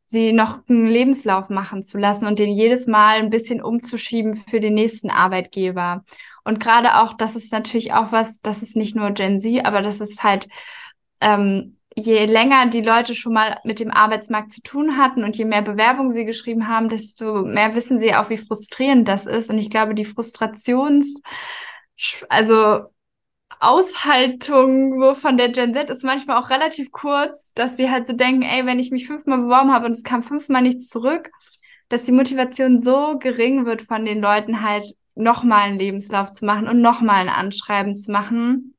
sie 0.05 0.33
noch 0.33 0.59
einen 0.67 0.87
Lebenslauf 0.87 1.49
machen 1.49 1.83
zu 1.83 1.97
lassen 1.97 2.25
und 2.25 2.39
den 2.39 2.51
jedes 2.51 2.87
Mal 2.87 3.19
ein 3.19 3.29
bisschen 3.29 3.61
umzuschieben 3.61 4.35
für 4.35 4.59
den 4.59 4.73
nächsten 4.73 5.09
Arbeitgeber. 5.09 6.03
Und 6.43 6.59
gerade 6.59 6.97
auch, 6.97 7.13
das 7.13 7.35
ist 7.35 7.51
natürlich 7.51 7.93
auch 7.93 8.11
was, 8.11 8.41
das 8.41 8.63
ist 8.63 8.75
nicht 8.75 8.95
nur 8.95 9.11
Gen 9.11 9.39
Z, 9.39 9.65
aber 9.65 9.81
das 9.81 10.01
ist 10.01 10.23
halt, 10.23 10.49
ähm, 11.21 11.77
je 11.95 12.25
länger 12.25 12.67
die 12.67 12.81
Leute 12.81 13.13
schon 13.13 13.33
mal 13.33 13.59
mit 13.63 13.79
dem 13.79 13.91
Arbeitsmarkt 13.91 14.51
zu 14.51 14.61
tun 14.61 14.97
hatten 14.97 15.23
und 15.23 15.37
je 15.37 15.45
mehr 15.45 15.61
Bewerbungen 15.61 16.11
sie 16.11 16.25
geschrieben 16.25 16.67
haben, 16.67 16.89
desto 16.89 17.43
mehr 17.43 17.75
wissen 17.75 17.99
sie 17.99 18.15
auch, 18.15 18.29
wie 18.29 18.37
frustrierend 18.37 19.07
das 19.07 19.25
ist. 19.25 19.49
Und 19.49 19.59
ich 19.59 19.69
glaube, 19.69 19.93
die 19.93 20.05
Frustrations, 20.05 21.07
also 22.29 22.85
Aushaltung 23.59 25.01
so 25.01 25.15
von 25.15 25.37
der 25.37 25.49
Gen 25.49 25.73
Z 25.73 25.89
ist 25.89 26.03
manchmal 26.03 26.37
auch 26.37 26.49
relativ 26.49 26.91
kurz, 26.91 27.53
dass 27.53 27.75
sie 27.77 27.89
halt 27.89 28.07
so 28.07 28.13
denken, 28.13 28.43
ey, 28.43 28.65
wenn 28.65 28.79
ich 28.79 28.91
mich 28.91 29.07
fünfmal 29.07 29.39
beworben 29.39 29.73
habe 29.73 29.85
und 29.85 29.91
es 29.91 30.03
kam 30.03 30.23
fünfmal 30.23 30.61
nichts 30.61 30.87
zurück, 30.87 31.29
dass 31.89 32.05
die 32.05 32.11
Motivation 32.13 32.81
so 32.81 33.17
gering 33.19 33.65
wird 33.65 33.81
von 33.81 34.05
den 34.05 34.21
Leuten 34.21 34.63
halt 34.63 34.87
nochmal 35.15 35.63
einen 35.69 35.79
Lebenslauf 35.79 36.31
zu 36.31 36.45
machen 36.45 36.67
und 36.67 36.81
nochmal 36.81 37.21
ein 37.21 37.29
Anschreiben 37.29 37.97
zu 37.97 38.11
machen, 38.11 38.75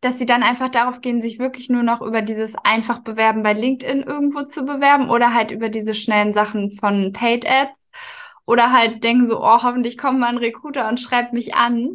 dass 0.00 0.18
sie 0.18 0.26
dann 0.26 0.42
einfach 0.42 0.68
darauf 0.68 1.00
gehen, 1.00 1.22
sich 1.22 1.38
wirklich 1.38 1.70
nur 1.70 1.82
noch 1.82 2.02
über 2.02 2.22
dieses 2.22 2.54
einfach 2.56 3.00
bewerben 3.00 3.42
bei 3.42 3.52
LinkedIn 3.52 4.02
irgendwo 4.02 4.42
zu 4.42 4.64
bewerben 4.64 5.10
oder 5.10 5.34
halt 5.34 5.50
über 5.50 5.68
diese 5.70 5.94
schnellen 5.94 6.32
Sachen 6.34 6.70
von 6.72 7.12
Paid 7.12 7.48
Ads 7.48 7.77
oder 8.48 8.72
halt 8.72 9.04
denken 9.04 9.26
so, 9.26 9.40
oh, 9.40 9.62
hoffentlich 9.62 9.96
kommt 9.96 10.18
mal 10.18 10.28
ein 10.28 10.38
Recruiter 10.38 10.88
und 10.88 10.98
schreibt 10.98 11.32
mich 11.32 11.54
an 11.54 11.94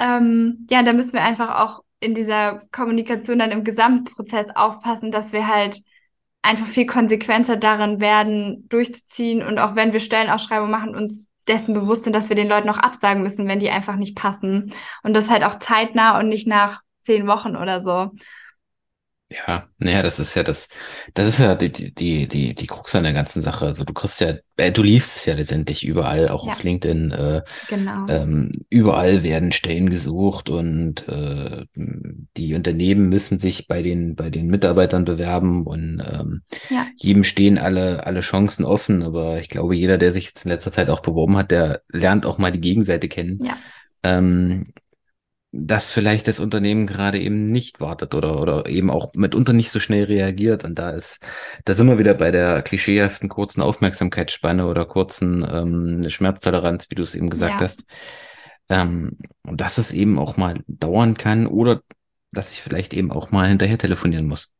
ähm, 0.00 0.66
ja, 0.70 0.82
da 0.82 0.92
müssen 0.92 1.12
wir 1.12 1.22
einfach 1.22 1.60
auch 1.60 1.84
in 2.00 2.14
dieser 2.14 2.60
Kommunikation 2.72 3.38
dann 3.38 3.50
im 3.50 3.64
Gesamtprozess 3.64 4.46
aufpassen, 4.54 5.12
dass 5.12 5.32
wir 5.32 5.46
halt 5.46 5.82
einfach 6.42 6.66
viel 6.66 6.86
konsequenter 6.86 7.56
darin 7.56 8.00
werden, 8.00 8.66
durchzuziehen 8.70 9.42
und 9.46 9.58
auch 9.58 9.76
wenn 9.76 9.92
wir 9.92 10.00
Stellenausschreibungen 10.00 10.70
machen, 10.70 10.96
uns 10.96 11.28
dessen 11.46 11.74
bewusst 11.74 12.04
sind, 12.04 12.14
dass 12.14 12.30
wir 12.30 12.36
den 12.36 12.48
Leuten 12.48 12.70
auch 12.70 12.78
absagen 12.78 13.22
müssen, 13.22 13.46
wenn 13.46 13.60
die 13.60 13.68
einfach 13.68 13.96
nicht 13.96 14.16
passen. 14.16 14.72
Und 15.02 15.12
das 15.12 15.28
halt 15.28 15.44
auch 15.44 15.58
zeitnah 15.58 16.18
und 16.18 16.28
nicht 16.28 16.46
nach 16.46 16.80
zehn 16.98 17.26
Wochen 17.26 17.56
oder 17.56 17.82
so. 17.82 18.10
Ja, 19.32 19.68
naja, 19.78 20.02
das 20.02 20.18
ist 20.18 20.34
ja 20.34 20.42
das, 20.42 20.68
das 21.14 21.28
ist 21.28 21.38
ja 21.38 21.54
die, 21.54 21.70
die, 21.70 22.26
die, 22.26 22.52
die 22.52 22.66
Krux 22.66 22.96
an 22.96 23.04
der 23.04 23.12
ganzen 23.12 23.42
Sache. 23.42 23.64
Also 23.64 23.84
du 23.84 23.92
kriegst 23.92 24.20
ja, 24.20 24.34
äh, 24.56 24.72
du 24.72 24.82
liest 24.82 25.18
es 25.18 25.24
ja 25.24 25.34
letztendlich 25.34 25.86
überall, 25.86 26.28
auch 26.28 26.44
ja. 26.46 26.52
auf 26.52 26.64
LinkedIn. 26.64 27.12
Äh, 27.12 27.42
genau. 27.68 28.08
Ähm, 28.08 28.50
überall 28.70 29.22
werden 29.22 29.52
Stellen 29.52 29.88
gesucht 29.88 30.50
und 30.50 31.06
äh, 31.08 31.64
die 32.36 32.54
Unternehmen 32.54 33.08
müssen 33.08 33.38
sich 33.38 33.68
bei 33.68 33.82
den, 33.82 34.16
bei 34.16 34.30
den 34.30 34.48
Mitarbeitern 34.48 35.04
bewerben 35.04 35.64
und 35.64 36.02
ähm, 36.04 36.42
ja. 36.68 36.88
jedem 36.96 37.22
stehen 37.22 37.56
alle, 37.56 38.04
alle 38.06 38.22
Chancen 38.22 38.64
offen. 38.64 39.04
Aber 39.04 39.38
ich 39.38 39.48
glaube, 39.48 39.76
jeder, 39.76 39.96
der 39.96 40.12
sich 40.12 40.24
jetzt 40.24 40.44
in 40.44 40.50
letzter 40.50 40.72
Zeit 40.72 40.90
auch 40.90 41.02
beworben 41.02 41.36
hat, 41.36 41.52
der 41.52 41.82
lernt 41.88 42.26
auch 42.26 42.38
mal 42.38 42.50
die 42.50 42.60
Gegenseite 42.60 43.06
kennen. 43.06 43.38
Ja. 43.44 43.56
Ähm, 44.02 44.72
dass 45.52 45.90
vielleicht 45.90 46.28
das 46.28 46.38
Unternehmen 46.38 46.86
gerade 46.86 47.18
eben 47.18 47.46
nicht 47.46 47.80
wartet 47.80 48.14
oder, 48.14 48.40
oder 48.40 48.66
eben 48.66 48.88
auch 48.88 49.12
mitunter 49.14 49.52
nicht 49.52 49.72
so 49.72 49.80
schnell 49.80 50.04
reagiert. 50.04 50.64
Und 50.64 50.78
da 50.78 50.90
ist, 50.90 51.20
da 51.64 51.74
sind 51.74 51.88
wir 51.88 51.98
wieder 51.98 52.14
bei 52.14 52.30
der 52.30 52.62
klischeehaften 52.62 53.28
kurzen 53.28 53.60
Aufmerksamkeitsspanne 53.60 54.66
oder 54.66 54.84
kurzen 54.86 55.46
ähm, 55.50 56.08
Schmerztoleranz, 56.08 56.88
wie 56.90 56.94
du 56.94 57.02
es 57.02 57.16
eben 57.16 57.30
gesagt 57.30 57.60
ja. 57.60 57.60
hast. 57.60 57.84
Ähm, 58.68 59.18
dass 59.42 59.78
es 59.78 59.90
eben 59.90 60.20
auch 60.20 60.36
mal 60.36 60.62
dauern 60.68 61.16
kann 61.16 61.48
oder 61.48 61.82
dass 62.30 62.52
ich 62.52 62.62
vielleicht 62.62 62.94
eben 62.94 63.10
auch 63.10 63.32
mal 63.32 63.48
hinterher 63.48 63.78
telefonieren 63.78 64.28
muss. 64.28 64.52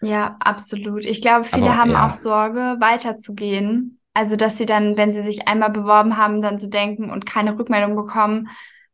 Ja, 0.00 0.36
absolut. 0.40 1.04
Ich 1.04 1.20
glaube, 1.20 1.44
viele 1.44 1.66
Aber, 1.66 1.76
haben 1.76 1.90
ja. 1.90 2.08
auch 2.08 2.14
Sorge, 2.14 2.76
weiterzugehen. 2.80 4.00
Also, 4.14 4.36
dass 4.36 4.56
sie 4.56 4.64
dann, 4.64 4.96
wenn 4.96 5.12
sie 5.12 5.22
sich 5.22 5.46
einmal 5.46 5.70
beworben 5.70 6.16
haben, 6.16 6.40
dann 6.40 6.58
so 6.58 6.68
denken 6.68 7.10
und 7.10 7.26
keine 7.26 7.58
Rückmeldung 7.58 7.94
bekommen, 7.94 8.48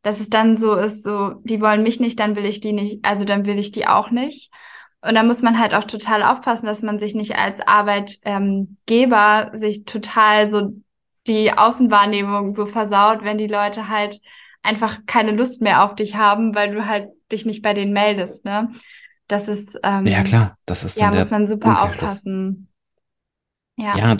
dass 0.04 0.20
es 0.20 0.28
dann 0.28 0.56
so 0.56 0.74
ist, 0.74 1.02
so, 1.02 1.40
die 1.44 1.60
wollen 1.62 1.82
mich 1.82 1.98
nicht, 1.98 2.20
dann 2.20 2.36
will 2.36 2.44
ich 2.44 2.60
die 2.60 2.74
nicht, 2.74 3.04
also 3.04 3.24
dann 3.24 3.46
will 3.46 3.58
ich 3.58 3.72
die 3.72 3.86
auch 3.86 4.10
nicht. 4.10 4.52
Und 5.00 5.14
da 5.14 5.22
muss 5.22 5.40
man 5.42 5.58
halt 5.58 5.74
auch 5.74 5.84
total 5.84 6.22
aufpassen, 6.22 6.66
dass 6.66 6.82
man 6.82 6.98
sich 6.98 7.14
nicht 7.14 7.36
als 7.36 7.60
Arbeitgeber 7.66 9.50
sich 9.54 9.84
total 9.84 10.50
so 10.50 10.74
die 11.26 11.52
Außenwahrnehmung 11.52 12.54
so 12.54 12.66
versaut, 12.66 13.24
wenn 13.24 13.38
die 13.38 13.46
Leute 13.46 13.88
halt 13.88 14.20
einfach 14.62 15.00
keine 15.06 15.32
Lust 15.32 15.62
mehr 15.62 15.82
auf 15.82 15.94
dich 15.94 16.16
haben, 16.16 16.54
weil 16.54 16.74
du 16.74 16.86
halt 16.86 17.08
dich 17.32 17.46
nicht 17.46 17.62
bei 17.62 17.72
denen 17.72 17.94
meldest, 17.94 18.44
ne? 18.44 18.70
Das 19.26 19.48
ist 19.48 19.78
ähm, 19.82 20.06
ja 20.06 20.22
klar, 20.22 20.58
das 20.66 20.84
ist 20.84 21.00
ja 21.00 21.10
muss 21.10 21.30
man 21.30 21.46
super 21.46 21.82
aufpassen. 21.82 22.68
Ja. 23.76 23.96
ja, 23.96 24.16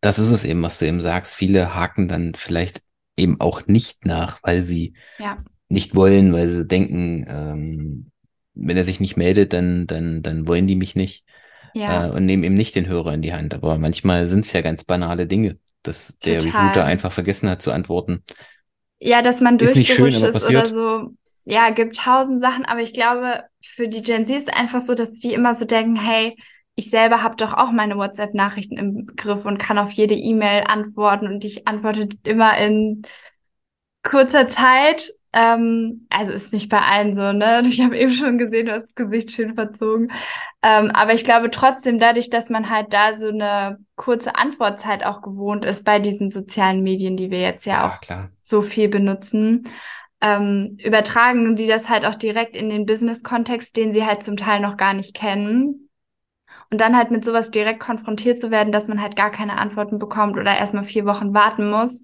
das 0.00 0.20
ist 0.20 0.30
es 0.30 0.44
eben, 0.44 0.62
was 0.62 0.78
du 0.78 0.86
eben 0.86 1.00
sagst. 1.00 1.34
Viele 1.34 1.74
haken 1.74 2.06
dann 2.08 2.34
vielleicht 2.36 2.80
eben 3.16 3.40
auch 3.40 3.66
nicht 3.66 4.04
nach, 4.04 4.38
weil 4.42 4.62
sie 4.62 4.94
ja. 5.18 5.38
nicht 5.68 5.94
wollen, 5.94 6.32
weil 6.32 6.48
sie 6.48 6.66
denken, 6.66 7.26
ähm, 7.28 8.10
wenn 8.54 8.76
er 8.76 8.84
sich 8.84 9.00
nicht 9.00 9.16
meldet, 9.16 9.52
dann, 9.52 9.86
dann, 9.86 10.22
dann 10.22 10.46
wollen 10.46 10.66
die 10.66 10.76
mich 10.76 10.96
nicht. 10.96 11.24
Ja. 11.74 12.06
Äh, 12.06 12.10
und 12.10 12.24
nehmen 12.24 12.44
eben 12.44 12.54
nicht 12.54 12.74
den 12.74 12.86
Hörer 12.88 13.12
in 13.14 13.22
die 13.22 13.34
Hand. 13.34 13.54
Aber 13.54 13.76
manchmal 13.78 14.28
sind 14.28 14.46
es 14.46 14.52
ja 14.52 14.62
ganz 14.62 14.84
banale 14.84 15.26
Dinge, 15.26 15.58
dass 15.82 16.18
Total. 16.18 16.38
der 16.38 16.44
Recruiter 16.44 16.84
einfach 16.84 17.12
vergessen 17.12 17.50
hat 17.50 17.62
zu 17.62 17.70
antworten. 17.70 18.22
Ja, 18.98 19.20
dass 19.20 19.40
man 19.40 19.58
durchgerutscht 19.58 20.22
ist, 20.22 20.36
ist 20.36 20.48
oder 20.48 20.66
so. 20.66 21.10
Ja, 21.44 21.70
gibt 21.70 21.96
tausend 21.96 22.40
Sachen, 22.40 22.64
aber 22.64 22.80
ich 22.80 22.92
glaube, 22.92 23.44
für 23.62 23.88
die 23.88 24.02
Gen 24.02 24.26
Z 24.26 24.36
ist 24.36 24.52
einfach 24.52 24.80
so, 24.80 24.94
dass 24.94 25.12
die 25.12 25.32
immer 25.32 25.54
so 25.54 25.64
denken, 25.64 25.94
hey, 25.94 26.36
ich 26.76 26.90
selber 26.90 27.22
habe 27.22 27.36
doch 27.36 27.54
auch 27.54 27.72
meine 27.72 27.96
WhatsApp-Nachrichten 27.96 28.76
im 28.76 29.06
Griff 29.16 29.46
und 29.46 29.58
kann 29.58 29.78
auf 29.78 29.92
jede 29.92 30.14
E-Mail 30.14 30.64
antworten 30.68 31.26
und 31.26 31.42
ich 31.42 31.66
antworte 31.66 32.08
immer 32.22 32.56
in 32.58 33.02
kurzer 34.02 34.46
Zeit. 34.46 35.10
Ähm, 35.32 36.06
also 36.10 36.32
ist 36.32 36.52
nicht 36.52 36.68
bei 36.68 36.80
allen 36.80 37.16
so, 37.16 37.32
ne? 37.32 37.62
Ich 37.66 37.80
habe 37.80 37.96
eben 37.96 38.12
schon 38.12 38.36
gesehen, 38.36 38.66
du 38.66 38.72
hast 38.72 38.84
das 38.84 38.94
Gesicht 38.94 39.32
schön 39.32 39.54
verzogen. 39.54 40.12
Ähm, 40.62 40.90
aber 40.90 41.14
ich 41.14 41.24
glaube 41.24 41.50
trotzdem, 41.50 41.98
dadurch, 41.98 42.28
dass 42.28 42.50
man 42.50 42.68
halt 42.68 42.92
da 42.92 43.16
so 43.16 43.28
eine 43.28 43.78
kurze 43.96 44.36
Antwortzeit 44.36 45.04
auch 45.04 45.22
gewohnt 45.22 45.64
ist 45.64 45.82
bei 45.82 45.98
diesen 45.98 46.30
sozialen 46.30 46.82
Medien, 46.82 47.16
die 47.16 47.30
wir 47.30 47.40
jetzt 47.40 47.64
ja, 47.64 47.72
ja 47.72 47.90
auch 47.90 48.00
klar. 48.02 48.30
so 48.42 48.60
viel 48.60 48.88
benutzen, 48.90 49.66
ähm, 50.20 50.76
übertragen 50.84 51.56
die 51.56 51.66
das 51.66 51.88
halt 51.88 52.04
auch 52.04 52.16
direkt 52.16 52.54
in 52.54 52.68
den 52.68 52.84
Business-Kontext, 52.84 53.76
den 53.76 53.94
sie 53.94 54.04
halt 54.04 54.22
zum 54.22 54.36
Teil 54.36 54.60
noch 54.60 54.76
gar 54.76 54.92
nicht 54.92 55.14
kennen 55.14 55.85
Und 56.70 56.80
dann 56.80 56.96
halt 56.96 57.10
mit 57.10 57.24
sowas 57.24 57.50
direkt 57.50 57.80
konfrontiert 57.80 58.40
zu 58.40 58.50
werden, 58.50 58.72
dass 58.72 58.88
man 58.88 59.00
halt 59.00 59.16
gar 59.16 59.30
keine 59.30 59.58
Antworten 59.58 59.98
bekommt 59.98 60.36
oder 60.36 60.56
erstmal 60.56 60.84
vier 60.84 61.06
Wochen 61.06 61.32
warten 61.34 61.70
muss, 61.70 62.00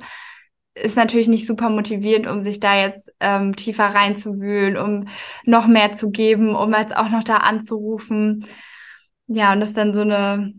ist 0.75 0.96
natürlich 0.96 1.29
nicht 1.29 1.46
super 1.46 1.68
motivierend, 1.68 2.27
um 2.27 2.40
sich 2.40 2.61
da 2.61 2.77
jetzt 2.77 3.12
ähm, 3.20 3.55
tiefer 3.57 3.87
reinzuwühlen, 3.87 4.77
um 4.77 5.09
noch 5.44 5.66
mehr 5.66 5.94
zu 5.94 6.11
geben, 6.11 6.55
um 6.55 6.72
jetzt 6.75 6.96
auch 6.96 7.11
noch 7.11 7.25
da 7.25 7.38
anzurufen. 7.38 8.46
Ja, 9.27 9.53
und 9.53 9.61
das 9.61 9.70
ist 9.70 9.77
dann 9.77 9.92
so 9.92 10.01
eine, 10.01 10.55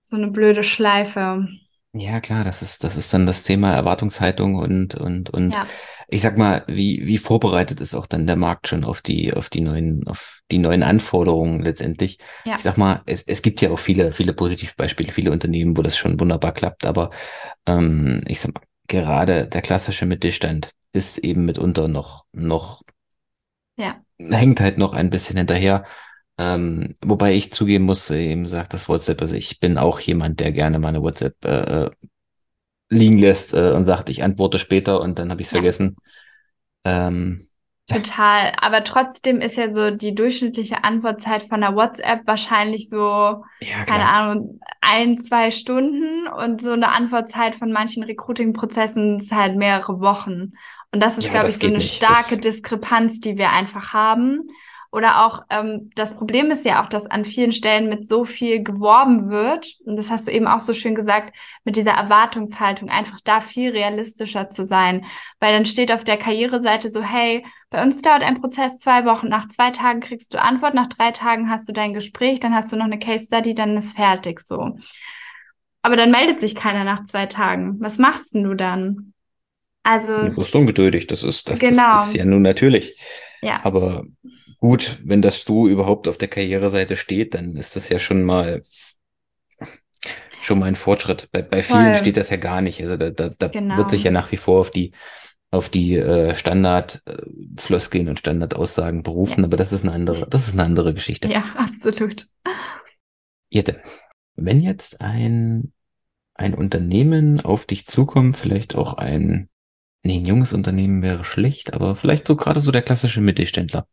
so 0.00 0.16
eine 0.16 0.28
blöde 0.28 0.62
Schleife. 0.62 1.48
Ja, 1.92 2.20
klar, 2.20 2.44
das 2.44 2.62
ist, 2.62 2.84
das 2.84 2.96
ist 2.96 3.12
dann 3.12 3.26
das 3.26 3.42
Thema 3.42 3.72
Erwartungshaltung 3.74 4.54
und, 4.54 4.94
und, 4.94 5.30
und 5.30 5.52
Ja, 5.52 5.66
ich 6.10 6.22
sag 6.22 6.36
mal, 6.36 6.64
wie, 6.66 7.06
wie 7.06 7.18
vorbereitet 7.18 7.80
ist 7.80 7.94
auch 7.94 8.06
dann 8.06 8.26
der 8.26 8.36
Markt 8.36 8.66
schon 8.66 8.84
auf 8.84 9.00
die, 9.00 9.32
auf 9.32 9.48
die 9.48 9.60
neuen, 9.60 10.06
auf 10.08 10.40
die 10.50 10.58
neuen 10.58 10.82
Anforderungen 10.82 11.62
letztendlich. 11.62 12.18
ja, 12.44 12.56
Ich 12.56 12.62
sag 12.62 12.76
mal, 12.76 13.02
es, 13.06 13.22
es 13.22 13.42
gibt 13.42 13.60
ja 13.60 13.70
auch 13.70 13.78
viele, 13.78 14.12
viele 14.12 14.32
Positivbeispiele, 14.32 15.12
viele 15.12 15.30
Unternehmen, 15.30 15.76
wo 15.76 15.82
das 15.82 15.96
schon 15.96 16.18
wunderbar 16.18 16.52
klappt, 16.52 16.84
aber 16.84 17.10
ähm, 17.66 18.24
ich 18.26 18.40
sag 18.40 18.54
mal, 18.54 18.62
gerade 18.88 19.46
der 19.46 19.62
klassische 19.62 20.04
Mittelstand 20.04 20.72
ist 20.92 21.18
eben 21.18 21.44
mitunter 21.44 21.86
noch, 21.86 22.24
noch, 22.32 22.82
ja, 23.76 24.02
hängt 24.18 24.60
halt 24.60 24.78
noch 24.78 24.92
ein 24.94 25.10
bisschen 25.10 25.36
hinterher. 25.36 25.84
Ähm, 26.38 26.96
wobei 27.04 27.34
ich 27.34 27.52
zugeben 27.52 27.84
muss, 27.84 28.10
eben 28.10 28.48
sagt 28.48 28.74
das 28.74 28.88
WhatsApp, 28.88 29.20
also 29.22 29.36
ich 29.36 29.60
bin 29.60 29.78
auch 29.78 30.00
jemand, 30.00 30.40
der 30.40 30.52
gerne 30.52 30.78
meine 30.78 31.02
WhatsApp 31.02 31.36
äh, 31.44 31.84
äh, 31.84 31.90
liegen 32.90 33.18
lässt 33.18 33.54
äh, 33.54 33.72
und 33.72 33.84
sagt, 33.84 34.08
ich 34.10 34.22
antworte 34.22 34.58
später 34.58 35.00
und 35.00 35.18
dann 35.18 35.30
habe 35.30 35.40
ich 35.42 35.48
es 35.48 35.52
ja. 35.52 35.58
vergessen. 35.58 35.96
Ähm, 36.84 37.46
Total. 37.86 38.52
Aber 38.60 38.84
trotzdem 38.84 39.40
ist 39.40 39.56
ja 39.56 39.72
so 39.74 39.90
die 39.90 40.14
durchschnittliche 40.14 40.84
Antwortzeit 40.84 41.42
von 41.42 41.60
der 41.60 41.74
WhatsApp 41.74 42.20
wahrscheinlich 42.26 42.88
so, 42.88 43.42
ja, 43.60 43.84
keine. 43.84 44.06
Ahnung, 44.06 44.60
ein, 44.80 45.18
zwei 45.18 45.50
Stunden 45.50 46.28
und 46.28 46.60
so 46.62 46.70
eine 46.70 46.90
Antwortzeit 46.92 47.56
von 47.56 47.72
manchen 47.72 48.04
Recruiting-Prozessen 48.04 49.18
ist 49.20 49.32
halt 49.32 49.56
mehrere 49.56 49.98
Wochen. 50.00 50.52
Und 50.92 51.00
das 51.02 51.18
ist, 51.18 51.24
Ja, 51.24 51.30
glaube 51.30 51.50
ich, 51.50 51.58
so 51.58 51.66
eine 51.66 51.78
nicht. 51.78 51.96
starke 51.96 52.36
Das, 52.36 52.40
Diskrepanz, 52.40 53.18
die 53.20 53.36
wir 53.36 53.50
einfach 53.50 53.92
haben. 53.92 54.46
Oder 54.92 55.24
auch, 55.24 55.42
ähm, 55.50 55.90
das 55.94 56.14
Problem 56.16 56.50
ist 56.50 56.64
ja 56.64 56.82
auch, 56.82 56.88
dass 56.88 57.06
an 57.06 57.24
vielen 57.24 57.52
Stellen 57.52 57.88
mit 57.88 58.08
so 58.08 58.24
viel 58.24 58.62
geworben 58.64 59.30
wird. 59.30 59.76
Und 59.84 59.96
das 59.96 60.10
hast 60.10 60.26
du 60.26 60.32
eben 60.32 60.48
auch 60.48 60.58
so 60.60 60.74
schön 60.74 60.96
gesagt, 60.96 61.36
mit 61.64 61.76
dieser 61.76 61.92
Erwartungshaltung, 61.92 62.90
einfach 62.90 63.20
da 63.22 63.40
viel 63.40 63.70
realistischer 63.70 64.48
zu 64.48 64.66
sein. 64.66 65.06
Weil 65.38 65.52
dann 65.52 65.66
steht 65.66 65.92
auf 65.92 66.02
der 66.02 66.16
Karriereseite 66.16 66.88
so, 66.88 67.02
hey, 67.02 67.46
bei 67.70 67.82
uns 67.84 68.02
dauert 68.02 68.22
ein 68.24 68.40
Prozess 68.40 68.80
zwei 68.80 69.04
Wochen. 69.04 69.28
Nach 69.28 69.46
zwei 69.46 69.70
Tagen 69.70 70.00
kriegst 70.00 70.34
du 70.34 70.42
Antwort, 70.42 70.74
nach 70.74 70.88
drei 70.88 71.12
Tagen 71.12 71.48
hast 71.48 71.68
du 71.68 71.72
dein 71.72 71.94
Gespräch, 71.94 72.40
dann 72.40 72.54
hast 72.54 72.72
du 72.72 72.76
noch 72.76 72.86
eine 72.86 72.98
Case 72.98 73.26
Study, 73.26 73.54
dann 73.54 73.76
ist 73.76 73.94
fertig 73.94 74.40
so. 74.40 74.76
Aber 75.82 75.96
dann 75.96 76.10
meldet 76.10 76.40
sich 76.40 76.54
keiner 76.54 76.84
nach 76.84 77.04
zwei 77.04 77.26
Tagen. 77.26 77.76
Was 77.80 77.98
machst 77.98 78.34
denn 78.34 78.42
du 78.44 78.54
dann? 78.54 79.14
du 79.84 79.90
Also, 79.90 80.36
wirst 80.36 80.54
ungeduldig, 80.54 81.06
das 81.06 81.22
ist, 81.22 81.48
das 81.48 81.62
ist, 81.62 81.62
ist 81.62 81.70
genau, 81.70 82.04
ja 82.12 82.24
nun 82.24 82.42
natürlich. 82.42 82.98
ja, 83.40 83.60
Aber 83.62 84.04
gut, 84.60 85.00
wenn 85.04 85.22
das 85.22 85.44
du 85.44 85.68
überhaupt 85.68 86.08
auf 86.08 86.18
der 86.18 86.28
Karriereseite 86.28 86.96
steht, 86.96 87.34
dann 87.34 87.56
ist 87.56 87.76
das 87.76 87.88
ja 87.88 87.98
schon 87.98 88.24
mal, 88.24 88.62
schon 90.42 90.58
mal 90.58 90.66
ein 90.66 90.76
Fortschritt. 90.76 91.28
Bei, 91.32 91.42
bei 91.42 91.62
vielen 91.62 91.94
steht 91.94 92.16
das 92.16 92.30
ja 92.30 92.36
gar 92.36 92.60
nicht. 92.60 92.80
Also 92.82 92.96
da, 92.96 93.10
da, 93.10 93.28
da 93.30 93.52
wird 93.76 93.90
sich 93.90 94.02
genau. 94.02 94.04
ja 94.04 94.10
nach 94.10 94.32
wie 94.32 94.36
vor 94.36 94.60
auf 94.60 94.70
die, 94.70 94.92
auf 95.50 95.68
die 95.68 95.96
äh, 95.96 96.34
Standard-Floskeln 96.34 98.08
und 98.08 98.18
Standardaussagen 98.18 99.02
Ja, 99.02 99.02
berufen, 99.02 99.44
aber 99.44 99.56
das 99.56 99.72
ist 99.72 99.84
eine 99.84 99.92
andere, 99.92 100.26
das 100.28 100.48
ist 100.48 100.54
eine 100.54 100.64
andere 100.64 100.94
Geschichte. 100.94 101.28
ja, 101.28 101.44
absolut. 101.56 102.26
Jette, 103.48 103.80
wenn 104.36 104.60
jetzt 104.60 105.00
ein, 105.00 105.72
ein 106.34 106.54
Unternehmen 106.54 107.40
auf 107.40 107.66
dich 107.66 107.86
zukommt, 107.86 108.36
vielleicht 108.36 108.76
auch 108.76 108.94
ein, 108.94 109.48
nee, 110.02 110.18
ein 110.18 110.26
junges 110.26 110.52
Unternehmen 110.52 111.02
wäre 111.02 111.24
schlecht, 111.24 111.74
aber 111.74 111.96
vielleicht 111.96 112.26
so 112.26 112.36
gerade 112.36 112.60
so 112.60 112.70
der 112.72 112.82
klassische 112.82 113.20
Mittelständler, 113.20 113.86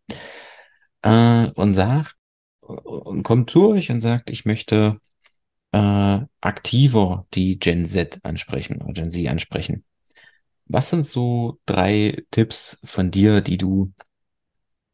äh, 1.08 1.52
und 1.56 1.74
sagt, 1.76 2.16
und 2.62 3.24
kommt 3.24 3.50
zu 3.50 3.70
euch 3.70 3.92
und 3.92 4.02
sagt, 4.02 4.30
ich 4.30 4.46
möchte 4.46 5.00
äh, 5.74 6.20
aktiver 6.42 7.28
die 7.36 7.60
Gen 7.60 7.88
Z 7.88 8.20
ansprechen 8.24 8.82
oder 8.82 8.94
Gen 8.94 9.12
Z 9.12 9.28
ansprechen. 9.30 9.86
Was 10.68 10.90
sind 10.90 11.08
so 11.08 11.60
drei 11.66 12.24
Tipps 12.32 12.80
von 12.86 13.12
dir, 13.12 13.42
die 13.42 13.58
du 13.58 13.94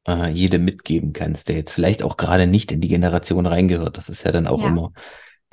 äh, 0.08 0.30
jedem 0.32 0.64
mitgeben 0.66 1.12
kannst, 1.14 1.50
der 1.50 1.56
jetzt 1.58 1.72
vielleicht 1.72 2.04
auch 2.04 2.18
gerade 2.18 2.48
nicht 2.48 2.72
in 2.72 2.82
die 2.82 2.88
Generation 2.90 3.46
reingehört? 3.46 3.98
Das 3.98 4.10
ist 4.10 4.24
ja 4.24 4.32
dann 4.32 4.48
auch 4.48 4.64
Ja, 4.64 4.64
immer 4.64 4.94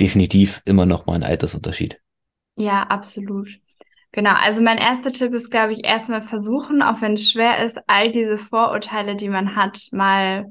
definitiv 0.01 0.63
immer 0.65 0.87
noch 0.87 1.07
mal 1.07 1.15
ein 1.15 1.23
Altersunterschied. 1.25 2.01
ja, 2.57 2.83
absolut. 2.89 3.61
Genau, 4.13 4.33
also 4.35 4.61
mein 4.61 4.79
erster 4.79 5.13
Tipp 5.13 5.33
ist, 5.35 5.51
glaube 5.51 5.73
ich, 5.73 5.85
erstmal 5.85 6.23
versuchen, 6.23 6.83
auch 6.83 7.01
wenn 7.01 7.15
es 7.15 7.31
schwer 7.31 7.65
ist, 7.65 7.79
all 7.87 8.11
diese 8.11 8.39
Vorurteile, 8.39 9.15
die 9.15 9.29
man 9.29 9.55
hat, 9.55 9.87
mal 9.93 10.47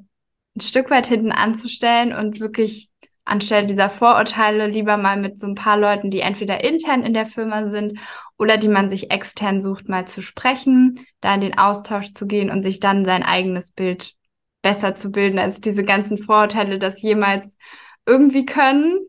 ein 0.56 0.62
Stück 0.62 0.90
weit 0.90 1.08
hinten 1.08 1.32
anzustellen 1.34 2.14
und 2.14 2.40
wirklich 2.40 2.90
anstelle 3.26 3.68
dieser 3.68 3.90
Vorurteile 3.90 4.68
lieber 4.68 4.98
mal 4.98 5.18
mit 5.18 5.38
so 5.40 5.46
ein 5.46 5.56
paar 5.56 5.78
Leuten, 5.78 6.10
die 6.10 6.22
entweder 6.22 6.64
intern 6.64 7.04
in 7.04 7.14
der 7.14 7.26
Firma 7.26 7.68
sind 7.68 8.00
oder 8.38 8.58
die 8.58 8.70
man 8.70 8.90
sich 8.90 9.12
extern 9.12 9.62
sucht, 9.62 9.90
mal 9.90 10.08
zu 10.08 10.22
sprechen, 10.22 10.98
da 11.20 11.36
in 11.36 11.42
den 11.42 11.58
Austausch 11.58 12.14
zu 12.14 12.28
gehen 12.28 12.50
und 12.50 12.64
sich 12.64 12.80
dann 12.80 13.06
sein 13.06 13.24
eigenes 13.24 13.72
Bild 13.72 14.16
besser 14.62 14.96
zu 14.96 15.12
bilden, 15.12 15.38
als 15.38 15.62
diese 15.62 15.84
ganzen 15.84 16.18
Vorurteile 16.18 16.80
das 16.80 17.02
jemals 17.02 17.58
irgendwie 18.06 18.46
können. 18.46 19.09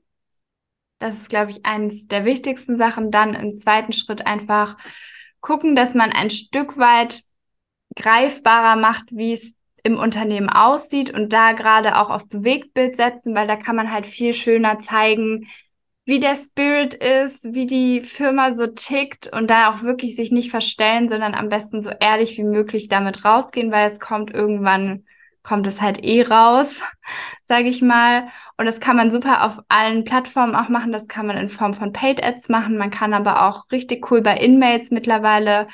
Das 1.01 1.15
ist, 1.15 1.29
glaube 1.29 1.51
ich, 1.51 1.67
eines 1.67 2.07
der 2.07 2.25
wichtigsten 2.25 2.79
Sachen. 2.79 3.11
Dann 3.11 3.35
im 3.35 3.55
zweiten 3.55 3.93
Schritt 3.93 4.27
einfach 4.27 4.77
gucken, 5.41 5.75
dass 5.75 5.95
man 5.95 6.13
ein 6.13 6.31
Stück 6.31 6.79
weit 6.79 7.23
greifbarer 7.97 8.77
macht, 8.77 9.07
wie 9.11 9.33
es 9.33 9.55
im 9.83 9.99
Unternehmen 9.99 10.51
aussieht 10.51 11.11
und 11.11 11.33
da 11.33 11.53
gerade 11.53 11.99
auch 11.99 12.11
auf 12.11 12.29
Bewegtbild 12.29 12.97
setzen, 12.97 13.35
weil 13.35 13.47
da 13.47 13.57
kann 13.57 13.77
man 13.77 13.91
halt 13.91 14.07
viel 14.07 14.35
schöner 14.35 14.79
zeigen, 14.79 15.49
wie 16.05 16.21
der 16.21 16.37
Spirit 16.37 16.93
ist, 16.93 17.55
wie 17.55 17.67
die 17.67 18.03
Firma 18.03 18.53
so 18.53 18.67
tickt 18.67 19.33
und 19.33 19.49
da 19.51 19.73
auch 19.73 19.83
wirklich 19.83 20.17
sich 20.17 20.31
nicht 20.31 20.51
verstellen, 20.51 21.09
sondern 21.09 21.35
am 21.35 21.49
besten 21.49 21.83
so 21.83 21.91
ehrlich 21.91 22.37
wie 22.37 22.45
möglich 22.45 22.89
damit 22.89 23.25
rausgehen, 23.25 23.73
weil 23.73 23.89
es 23.89 24.01
kommt 24.01 24.31
irgendwann, 24.33 25.05
kommt 25.43 25.67
es 25.67 25.81
halt 25.81 26.03
eh 26.05 26.23
raus, 26.23 26.83
sage 27.45 27.69
ich 27.69 27.83
mal. 27.83 28.29
Und 28.57 28.67
das 28.67 28.81
kann 28.81 28.97
man 28.97 29.11
super 29.11 29.45
auf 29.45 29.61
allen 29.69 30.05
Plattformen 30.05 30.55
auch 30.55 30.69
machen. 30.69 30.93
Das 30.93 31.09
kann 31.09 31.27
man 31.27 31.37
in 31.37 31.49
Form 31.49 31.75
von 31.75 31.93
Paid 31.93 32.23
Ads 32.23 32.49
machen. 32.49 32.79
Man 32.79 32.91
kann 32.91 33.15
aber 33.15 33.47
auch 33.49 33.71
richtig 33.73 34.11
cool 34.11 34.21
bei 34.23 34.37
InMails 34.37 34.91
mittlerweile 34.91 35.67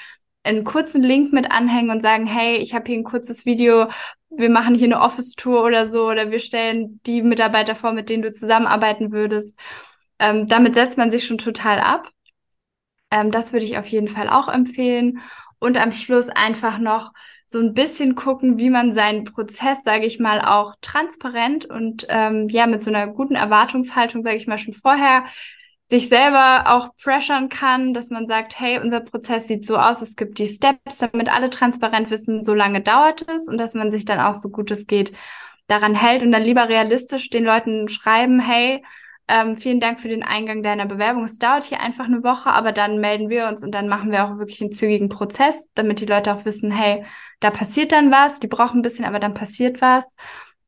einen 0.44 0.64
kurzen 0.64 1.02
Link 1.02 1.32
mit 1.32 1.50
anhängen 1.50 1.90
und 1.90 2.02
sagen, 2.02 2.26
hey, 2.26 2.56
ich 2.58 2.74
habe 2.74 2.84
hier 2.86 2.98
ein 2.98 3.04
kurzes 3.04 3.46
Video, 3.46 3.88
wir 4.30 4.50
machen 4.50 4.74
hier 4.74 4.86
eine 4.86 5.00
Office-Tour 5.00 5.64
oder 5.64 5.88
so, 5.88 6.08
oder 6.08 6.30
wir 6.30 6.38
stellen 6.38 7.00
die 7.06 7.22
Mitarbeiter 7.22 7.74
vor, 7.74 7.92
mit 7.92 8.08
denen 8.08 8.22
du 8.22 8.30
zusammenarbeiten 8.30 9.12
würdest. 9.12 9.58
Ähm, 10.18 10.46
damit 10.46 10.74
setzt 10.74 10.98
man 10.98 11.10
sich 11.10 11.26
schon 11.26 11.38
total 11.38 11.80
ab. 11.80 12.08
Ähm, 13.10 13.30
das 13.30 13.52
würde 13.52 13.66
ich 13.66 13.78
auf 13.78 13.86
jeden 13.86 14.08
Fall 14.08 14.28
auch 14.28 14.48
empfehlen. 14.48 15.20
Und 15.58 15.76
am 15.78 15.92
Schluss 15.92 16.28
einfach 16.28 16.78
noch 16.78 17.12
so 17.46 17.60
ein 17.60 17.74
bisschen 17.74 18.16
gucken, 18.16 18.58
wie 18.58 18.70
man 18.70 18.92
seinen 18.92 19.24
Prozess, 19.24 19.78
sage 19.84 20.04
ich 20.04 20.18
mal, 20.18 20.40
auch 20.40 20.74
transparent 20.80 21.64
und 21.64 22.06
ähm, 22.08 22.48
ja, 22.48 22.66
mit 22.66 22.82
so 22.82 22.90
einer 22.90 23.06
guten 23.06 23.36
Erwartungshaltung, 23.36 24.22
sage 24.22 24.36
ich 24.36 24.46
mal, 24.48 24.58
schon 24.58 24.74
vorher 24.74 25.24
sich 25.88 26.08
selber 26.08 26.64
auch 26.66 26.96
pressern 26.96 27.48
kann, 27.48 27.94
dass 27.94 28.10
man 28.10 28.26
sagt, 28.26 28.58
hey, 28.58 28.80
unser 28.80 29.00
Prozess 29.00 29.46
sieht 29.46 29.64
so 29.64 29.76
aus, 29.76 30.02
es 30.02 30.16
gibt 30.16 30.38
die 30.38 30.48
Steps, 30.48 30.98
damit 30.98 31.32
alle 31.32 31.48
transparent 31.48 32.10
wissen, 32.10 32.42
so 32.42 32.54
lange 32.54 32.80
dauert 32.80 33.24
es 33.28 33.46
und 33.48 33.58
dass 33.58 33.74
man 33.74 33.92
sich 33.92 34.04
dann 34.04 34.18
auch 34.18 34.34
so 34.34 34.48
gut 34.48 34.72
es 34.72 34.88
geht 34.88 35.12
daran 35.68 35.94
hält 35.94 36.22
und 36.22 36.32
dann 36.32 36.42
lieber 36.42 36.68
realistisch 36.68 37.30
den 37.30 37.44
Leuten 37.44 37.88
schreiben, 37.88 38.40
hey, 38.40 38.82
ähm, 39.28 39.56
vielen 39.56 39.80
Dank 39.80 40.00
für 40.00 40.08
den 40.08 40.22
Eingang 40.22 40.62
deiner 40.62 40.86
Bewerbung. 40.86 41.24
Es 41.24 41.38
dauert 41.38 41.64
hier 41.64 41.80
einfach 41.80 42.04
eine 42.04 42.22
Woche, 42.22 42.50
aber 42.50 42.72
dann 42.72 43.00
melden 43.00 43.28
wir 43.28 43.48
uns 43.48 43.64
und 43.64 43.72
dann 43.72 43.88
machen 43.88 44.12
wir 44.12 44.24
auch 44.24 44.38
wirklich 44.38 44.60
einen 44.60 44.72
zügigen 44.72 45.08
Prozess, 45.08 45.68
damit 45.74 46.00
die 46.00 46.06
Leute 46.06 46.32
auch 46.32 46.44
wissen, 46.44 46.70
hey, 46.70 47.04
da 47.40 47.50
passiert 47.50 47.92
dann 47.92 48.10
was, 48.10 48.38
die 48.38 48.46
brauchen 48.46 48.80
ein 48.80 48.82
bisschen, 48.82 49.04
aber 49.04 49.18
dann 49.18 49.34
passiert 49.34 49.80
was. 49.80 50.04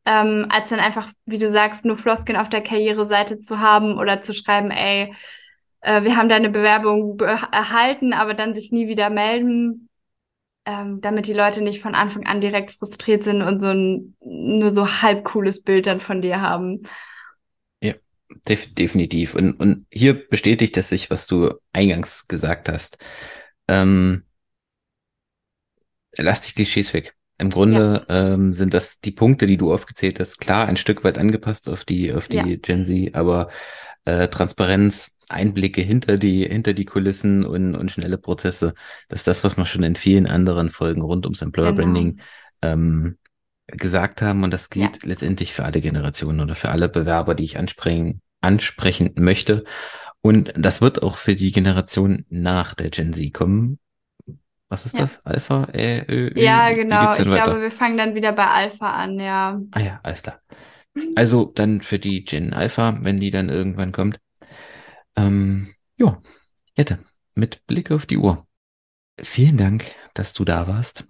Ähm, 0.04 0.46
als 0.50 0.70
dann 0.70 0.80
einfach, 0.80 1.12
wie 1.26 1.38
du 1.38 1.48
sagst, 1.48 1.84
nur 1.84 1.98
Floskeln 1.98 2.38
auf 2.38 2.48
der 2.48 2.62
Karriereseite 2.62 3.38
zu 3.38 3.60
haben 3.60 3.98
oder 3.98 4.20
zu 4.20 4.34
schreiben, 4.34 4.70
ey, 4.70 5.14
äh, 5.80 6.02
wir 6.02 6.16
haben 6.16 6.28
deine 6.28 6.50
Bewerbung 6.50 7.16
be 7.16 7.26
erhalten, 7.26 8.12
aber 8.12 8.34
dann 8.34 8.54
sich 8.54 8.72
nie 8.72 8.88
wieder 8.88 9.10
melden, 9.10 9.88
ähm, 10.64 11.00
damit 11.00 11.26
die 11.26 11.32
Leute 11.32 11.62
nicht 11.62 11.80
von 11.80 11.94
Anfang 11.94 12.26
an 12.26 12.40
direkt 12.40 12.72
frustriert 12.72 13.22
sind 13.22 13.42
und 13.42 13.58
so 13.58 13.66
ein 13.66 14.16
nur 14.20 14.72
so 14.72 14.86
halb 15.02 15.24
cooles 15.24 15.62
Bild 15.62 15.86
dann 15.86 16.00
von 16.00 16.22
dir 16.22 16.40
haben. 16.40 16.82
Def 18.46 18.74
definitiv. 18.74 19.34
Und, 19.34 19.54
und 19.54 19.86
hier 19.92 20.28
bestätigt 20.28 20.76
es 20.76 20.88
sich, 20.88 21.10
was 21.10 21.26
du 21.26 21.54
eingangs 21.72 22.28
gesagt 22.28 22.68
hast. 22.68 22.98
Ähm, 23.68 24.24
lass 26.16 26.42
die 26.42 26.52
Klischees 26.52 26.94
weg. 26.94 27.14
Im 27.38 27.50
Grunde 27.50 28.04
ja. 28.08 28.34
ähm, 28.34 28.52
sind 28.52 28.74
das 28.74 29.00
die 29.00 29.12
Punkte, 29.12 29.46
die 29.46 29.56
du 29.56 29.72
aufgezählt 29.72 30.18
hast, 30.18 30.38
klar 30.38 30.66
ein 30.66 30.76
Stück 30.76 31.04
weit 31.04 31.18
angepasst 31.18 31.68
auf 31.68 31.84
die, 31.84 32.12
auf 32.12 32.26
die 32.26 32.36
ja. 32.36 32.56
Gen 32.56 32.84
Z, 32.84 33.14
aber 33.14 33.48
äh, 34.04 34.28
Transparenz, 34.28 35.16
Einblicke 35.28 35.80
hinter 35.80 36.16
die, 36.16 36.48
hinter 36.48 36.72
die 36.72 36.84
Kulissen 36.84 37.44
und, 37.44 37.76
und 37.76 37.90
schnelle 37.92 38.18
Prozesse, 38.18 38.74
das 39.08 39.20
ist 39.20 39.28
das, 39.28 39.44
was 39.44 39.56
wir 39.56 39.66
schon 39.66 39.84
in 39.84 39.94
vielen 39.94 40.26
anderen 40.26 40.70
Folgen 40.70 41.02
rund 41.02 41.26
ums 41.26 41.42
Employer 41.42 41.72
genau. 41.72 41.82
Branding 41.82 42.20
ähm, 42.62 43.18
gesagt 43.68 44.22
haben. 44.22 44.42
Und 44.42 44.52
das 44.52 44.70
gilt 44.70 45.02
ja. 45.02 45.08
letztendlich 45.08 45.52
für 45.52 45.64
alle 45.64 45.80
Generationen 45.80 46.40
oder 46.40 46.54
für 46.54 46.70
alle 46.70 46.88
Bewerber, 46.88 47.34
die 47.34 47.44
ich 47.44 47.58
ansprechen, 47.58 48.20
ansprechen 48.40 49.12
möchte. 49.16 49.64
Und 50.20 50.52
das 50.56 50.80
wird 50.80 51.02
auch 51.02 51.16
für 51.16 51.36
die 51.36 51.52
Generation 51.52 52.24
nach 52.28 52.74
der 52.74 52.90
Gen 52.90 53.14
Z 53.14 53.32
kommen. 53.32 53.78
Was 54.68 54.84
ist 54.84 54.96
ja. 54.96 55.02
das? 55.02 55.24
Alpha? 55.24 55.64
Äh, 55.72 56.04
Ö, 56.08 56.28
Ö, 56.28 56.40
ja, 56.40 56.72
genau. 56.72 57.12
Ich 57.12 57.20
weiter? 57.20 57.44
glaube, 57.44 57.62
wir 57.62 57.70
fangen 57.70 57.96
dann 57.96 58.14
wieder 58.14 58.32
bei 58.32 58.46
Alpha 58.46 58.90
an, 58.90 59.18
ja. 59.18 59.60
Ah 59.70 59.80
ja, 59.80 60.00
alles 60.02 60.22
klar. 60.22 60.40
Also 61.14 61.46
dann 61.46 61.80
für 61.80 61.98
die 61.98 62.24
Gen 62.24 62.52
Alpha, 62.52 62.98
wenn 63.02 63.20
die 63.20 63.30
dann 63.30 63.48
irgendwann 63.48 63.92
kommt. 63.92 64.20
Ähm, 65.16 65.72
ja, 65.96 66.20
Jette, 66.76 66.98
mit 67.34 67.66
Blick 67.66 67.90
auf 67.90 68.04
die 68.04 68.18
Uhr. 68.18 68.46
Vielen 69.20 69.56
Dank, 69.56 69.84
dass 70.14 70.32
du 70.32 70.44
da 70.44 70.68
warst. 70.68 71.06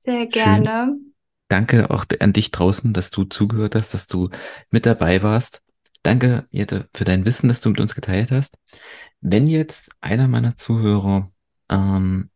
Sehr 0.00 0.26
gerne. 0.26 0.86
Schön. 0.86 1.14
Danke 1.48 1.90
auch 1.90 2.04
an 2.18 2.32
dich 2.32 2.50
draußen, 2.50 2.92
dass 2.92 3.10
du 3.10 3.24
zugehört 3.24 3.74
hast, 3.74 3.94
dass 3.94 4.06
du 4.06 4.30
mit 4.70 4.86
dabei 4.86 5.22
warst. 5.22 5.62
Danke, 6.02 6.46
Jette, 6.50 6.88
für 6.94 7.04
dein 7.04 7.24
Wissen, 7.26 7.48
das 7.48 7.60
du 7.60 7.68
mit 7.70 7.80
uns 7.80 7.94
geteilt 7.94 8.30
hast. 8.32 8.58
Wenn 9.20 9.46
jetzt 9.46 9.90
einer 10.00 10.26
meiner 10.28 10.56
Zuhörer 10.56 11.32
ähm, 11.70 12.30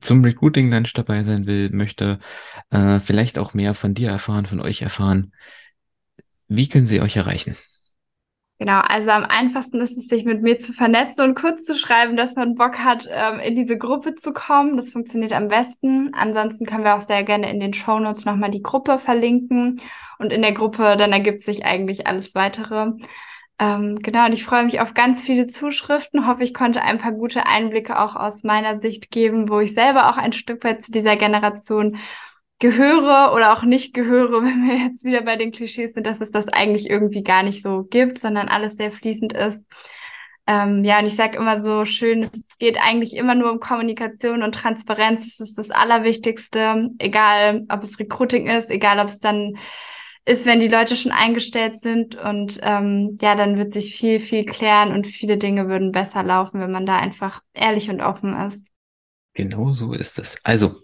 zum 0.00 0.24
Recruiting 0.24 0.70
Lunch 0.70 0.92
dabei 0.94 1.24
sein 1.24 1.46
will, 1.46 1.70
möchte 1.70 2.18
äh, 2.70 3.00
vielleicht 3.00 3.38
auch 3.38 3.54
mehr 3.54 3.74
von 3.74 3.94
dir 3.94 4.10
erfahren, 4.10 4.46
von 4.46 4.60
euch 4.60 4.82
erfahren, 4.82 5.32
wie 6.48 6.68
können 6.68 6.86
sie 6.86 7.00
euch 7.00 7.16
erreichen? 7.16 7.56
Genau, 8.58 8.80
also 8.80 9.10
am 9.10 9.24
einfachsten 9.24 9.82
ist 9.82 9.98
es, 9.98 10.08
sich 10.08 10.24
mit 10.24 10.40
mir 10.40 10.58
zu 10.58 10.72
vernetzen 10.72 11.22
und 11.22 11.34
kurz 11.34 11.66
zu 11.66 11.74
schreiben, 11.74 12.16
dass 12.16 12.36
man 12.36 12.54
Bock 12.54 12.78
hat, 12.78 13.06
ähm, 13.10 13.38
in 13.38 13.54
diese 13.54 13.76
Gruppe 13.76 14.14
zu 14.14 14.32
kommen. 14.32 14.78
Das 14.78 14.92
funktioniert 14.92 15.34
am 15.34 15.48
besten. 15.48 16.14
Ansonsten 16.14 16.64
können 16.64 16.82
wir 16.84 16.96
auch 16.96 17.02
sehr 17.02 17.22
gerne 17.22 17.50
in 17.50 17.60
den 17.60 17.74
Show 17.74 17.98
Notes 17.98 18.24
nochmal 18.24 18.50
die 18.50 18.62
Gruppe 18.62 18.98
verlinken. 18.98 19.78
Und 20.18 20.32
in 20.32 20.40
der 20.40 20.52
Gruppe, 20.52 20.96
dann 20.96 21.12
ergibt 21.12 21.40
sich 21.40 21.66
eigentlich 21.66 22.06
alles 22.06 22.34
weitere. 22.34 22.92
Ähm, 23.58 23.98
genau, 24.02 24.24
und 24.26 24.32
ich 24.32 24.44
freue 24.44 24.64
mich 24.64 24.80
auf 24.80 24.94
ganz 24.94 25.22
viele 25.22 25.44
Zuschriften. 25.46 26.26
Hoffe, 26.26 26.42
ich 26.42 26.54
konnte 26.54 26.80
ein 26.82 26.98
paar 26.98 27.12
gute 27.12 27.44
Einblicke 27.46 27.98
auch 27.98 28.16
aus 28.16 28.42
meiner 28.42 28.80
Sicht 28.80 29.10
geben, 29.10 29.50
wo 29.50 29.60
ich 29.60 29.74
selber 29.74 30.08
auch 30.10 30.16
ein 30.16 30.32
Stück 30.32 30.64
weit 30.64 30.80
zu 30.80 30.92
dieser 30.92 31.16
Generation 31.16 31.98
gehöre 32.58 33.32
oder 33.34 33.52
auch 33.52 33.62
nicht 33.62 33.94
gehöre, 33.94 34.42
wenn 34.44 34.66
wir 34.66 34.76
jetzt 34.88 35.04
wieder 35.04 35.22
bei 35.22 35.36
den 35.36 35.52
Klischees 35.52 35.94
sind, 35.94 36.06
dass 36.06 36.20
es 36.20 36.30
das 36.30 36.48
eigentlich 36.48 36.88
irgendwie 36.88 37.22
gar 37.22 37.42
nicht 37.42 37.62
so 37.62 37.84
gibt, 37.84 38.18
sondern 38.18 38.48
alles 38.48 38.76
sehr 38.76 38.90
fließend 38.90 39.32
ist. 39.32 39.64
Ähm, 40.48 40.84
ja, 40.84 41.00
und 41.00 41.06
ich 41.06 41.16
sage 41.16 41.38
immer 41.38 41.60
so 41.60 41.84
schön, 41.84 42.22
es 42.22 42.30
geht 42.58 42.78
eigentlich 42.80 43.16
immer 43.16 43.34
nur 43.34 43.50
um 43.50 43.58
Kommunikation 43.58 44.42
und 44.42 44.54
Transparenz. 44.54 45.36
Das 45.36 45.48
ist 45.48 45.58
das 45.58 45.70
Allerwichtigste, 45.70 46.90
egal 46.98 47.66
ob 47.68 47.82
es 47.82 47.98
Recruiting 47.98 48.46
ist, 48.46 48.70
egal 48.70 49.00
ob 49.00 49.08
es 49.08 49.18
dann 49.18 49.56
ist, 50.24 50.46
wenn 50.46 50.60
die 50.60 50.68
Leute 50.68 50.94
schon 50.96 51.12
eingestellt 51.12 51.80
sind. 51.80 52.14
Und 52.16 52.60
ähm, 52.62 53.18
ja, 53.20 53.34
dann 53.34 53.58
wird 53.58 53.72
sich 53.72 53.96
viel, 53.96 54.20
viel 54.20 54.44
klären 54.44 54.92
und 54.92 55.06
viele 55.06 55.36
Dinge 55.36 55.68
würden 55.68 55.90
besser 55.90 56.22
laufen, 56.22 56.60
wenn 56.60 56.72
man 56.72 56.86
da 56.86 56.96
einfach 56.96 57.40
ehrlich 57.52 57.90
und 57.90 58.00
offen 58.00 58.36
ist. 58.46 58.68
Genau 59.36 59.74
so 59.74 59.92
ist 59.92 60.18
es. 60.18 60.38
Also, 60.44 60.80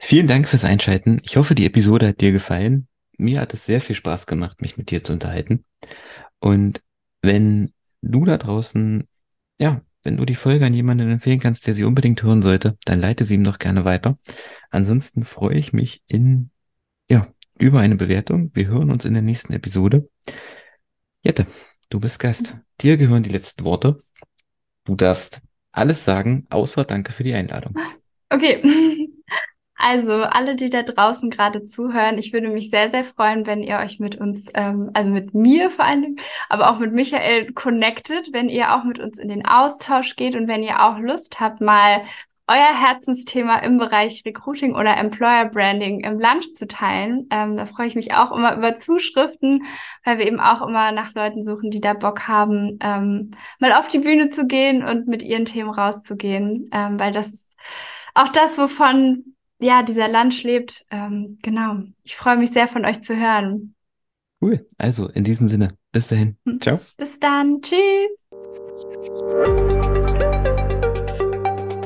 vielen 0.00 0.26
Dank 0.26 0.48
fürs 0.48 0.64
Einschalten. 0.64 1.20
Ich 1.24 1.36
hoffe, 1.36 1.54
die 1.54 1.66
Episode 1.66 2.08
hat 2.08 2.22
dir 2.22 2.32
gefallen. 2.32 2.88
Mir 3.18 3.38
hat 3.38 3.52
es 3.52 3.66
sehr 3.66 3.82
viel 3.82 3.94
Spaß 3.94 4.26
gemacht, 4.26 4.62
mich 4.62 4.78
mit 4.78 4.90
dir 4.90 5.02
zu 5.02 5.12
unterhalten. 5.12 5.66
Und 6.40 6.80
wenn 7.20 7.74
du 8.00 8.24
da 8.24 8.38
draußen, 8.38 9.06
ja, 9.58 9.82
wenn 10.04 10.16
du 10.16 10.24
die 10.24 10.36
Folge 10.36 10.64
an 10.64 10.72
jemanden 10.72 11.10
empfehlen 11.10 11.38
kannst, 11.38 11.66
der 11.66 11.74
sie 11.74 11.84
unbedingt 11.84 12.22
hören 12.22 12.40
sollte, 12.40 12.78
dann 12.86 12.98
leite 12.98 13.26
sie 13.26 13.34
ihm 13.34 13.44
doch 13.44 13.58
gerne 13.58 13.84
weiter. 13.84 14.18
Ansonsten 14.70 15.26
freue 15.26 15.58
ich 15.58 15.74
mich 15.74 16.02
in, 16.06 16.50
ja, 17.10 17.28
über 17.58 17.80
eine 17.80 17.96
Bewertung. 17.96 18.52
Wir 18.54 18.68
hören 18.68 18.90
uns 18.90 19.04
in 19.04 19.12
der 19.12 19.22
nächsten 19.22 19.52
Episode. 19.52 20.08
Jette, 21.22 21.44
du 21.90 22.00
bist 22.00 22.18
Gast. 22.18 22.56
Dir 22.80 22.96
gehören 22.96 23.22
die 23.22 23.30
letzten 23.30 23.64
Worte. 23.64 24.02
Du 24.84 24.96
darfst 24.96 25.42
alles 25.72 26.04
sagen, 26.04 26.46
außer 26.50 26.84
danke 26.84 27.12
für 27.12 27.24
die 27.24 27.34
Einladung. 27.34 27.74
Okay. 28.30 28.62
Also 29.84 30.22
alle, 30.22 30.54
die 30.54 30.70
da 30.70 30.84
draußen 30.84 31.28
gerade 31.28 31.64
zuhören, 31.64 32.16
ich 32.16 32.32
würde 32.32 32.48
mich 32.50 32.70
sehr, 32.70 32.88
sehr 32.92 33.02
freuen, 33.02 33.46
wenn 33.46 33.64
ihr 33.64 33.78
euch 33.78 33.98
mit 33.98 34.14
uns, 34.14 34.46
ähm, 34.54 34.92
also 34.94 35.10
mit 35.10 35.34
mir 35.34 35.70
vor 35.70 35.84
allem, 35.84 36.14
aber 36.48 36.70
auch 36.70 36.78
mit 36.78 36.92
Michael 36.92 37.52
connectet, 37.52 38.32
wenn 38.32 38.48
ihr 38.48 38.76
auch 38.76 38.84
mit 38.84 39.00
uns 39.00 39.18
in 39.18 39.26
den 39.26 39.44
Austausch 39.44 40.14
geht 40.14 40.36
und 40.36 40.46
wenn 40.46 40.62
ihr 40.62 40.84
auch 40.84 41.00
Lust 41.00 41.40
habt, 41.40 41.60
mal 41.60 42.04
euer 42.48 42.74
Herzensthema 42.74 43.58
im 43.58 43.78
Bereich 43.78 44.22
Recruiting 44.26 44.74
oder 44.74 44.96
Employer 44.96 45.46
Branding 45.46 46.00
im 46.00 46.18
Lunch 46.18 46.52
zu 46.54 46.66
teilen. 46.66 47.26
Ähm, 47.30 47.56
da 47.56 47.66
freue 47.66 47.86
ich 47.86 47.94
mich 47.94 48.14
auch 48.14 48.32
immer 48.32 48.56
über 48.56 48.76
Zuschriften, 48.76 49.64
weil 50.04 50.18
wir 50.18 50.26
eben 50.26 50.40
auch 50.40 50.66
immer 50.66 50.92
nach 50.92 51.14
Leuten 51.14 51.44
suchen, 51.44 51.70
die 51.70 51.80
da 51.80 51.94
Bock 51.94 52.26
haben, 52.28 52.78
ähm, 52.82 53.30
mal 53.60 53.72
auf 53.72 53.88
die 53.88 54.00
Bühne 54.00 54.30
zu 54.30 54.46
gehen 54.46 54.84
und 54.84 55.06
mit 55.06 55.22
ihren 55.22 55.44
Themen 55.44 55.70
rauszugehen, 55.70 56.68
ähm, 56.72 56.98
weil 56.98 57.12
das 57.12 57.30
auch 58.14 58.28
das, 58.28 58.58
wovon 58.58 59.36
ja 59.60 59.82
dieser 59.82 60.08
Lunch 60.08 60.42
lebt. 60.42 60.84
Ähm, 60.90 61.38
genau. 61.42 61.82
Ich 62.02 62.16
freue 62.16 62.36
mich 62.36 62.50
sehr 62.50 62.68
von 62.68 62.84
euch 62.84 63.02
zu 63.02 63.16
hören. 63.16 63.74
Cool. 64.40 64.66
Also 64.76 65.08
in 65.08 65.24
diesem 65.24 65.48
Sinne, 65.48 65.76
bis 65.92 66.08
dahin. 66.08 66.36
Hm. 66.44 66.60
Ciao. 66.60 66.80
Bis 66.96 67.18
dann. 67.20 67.62
Tschüss. 67.62 68.10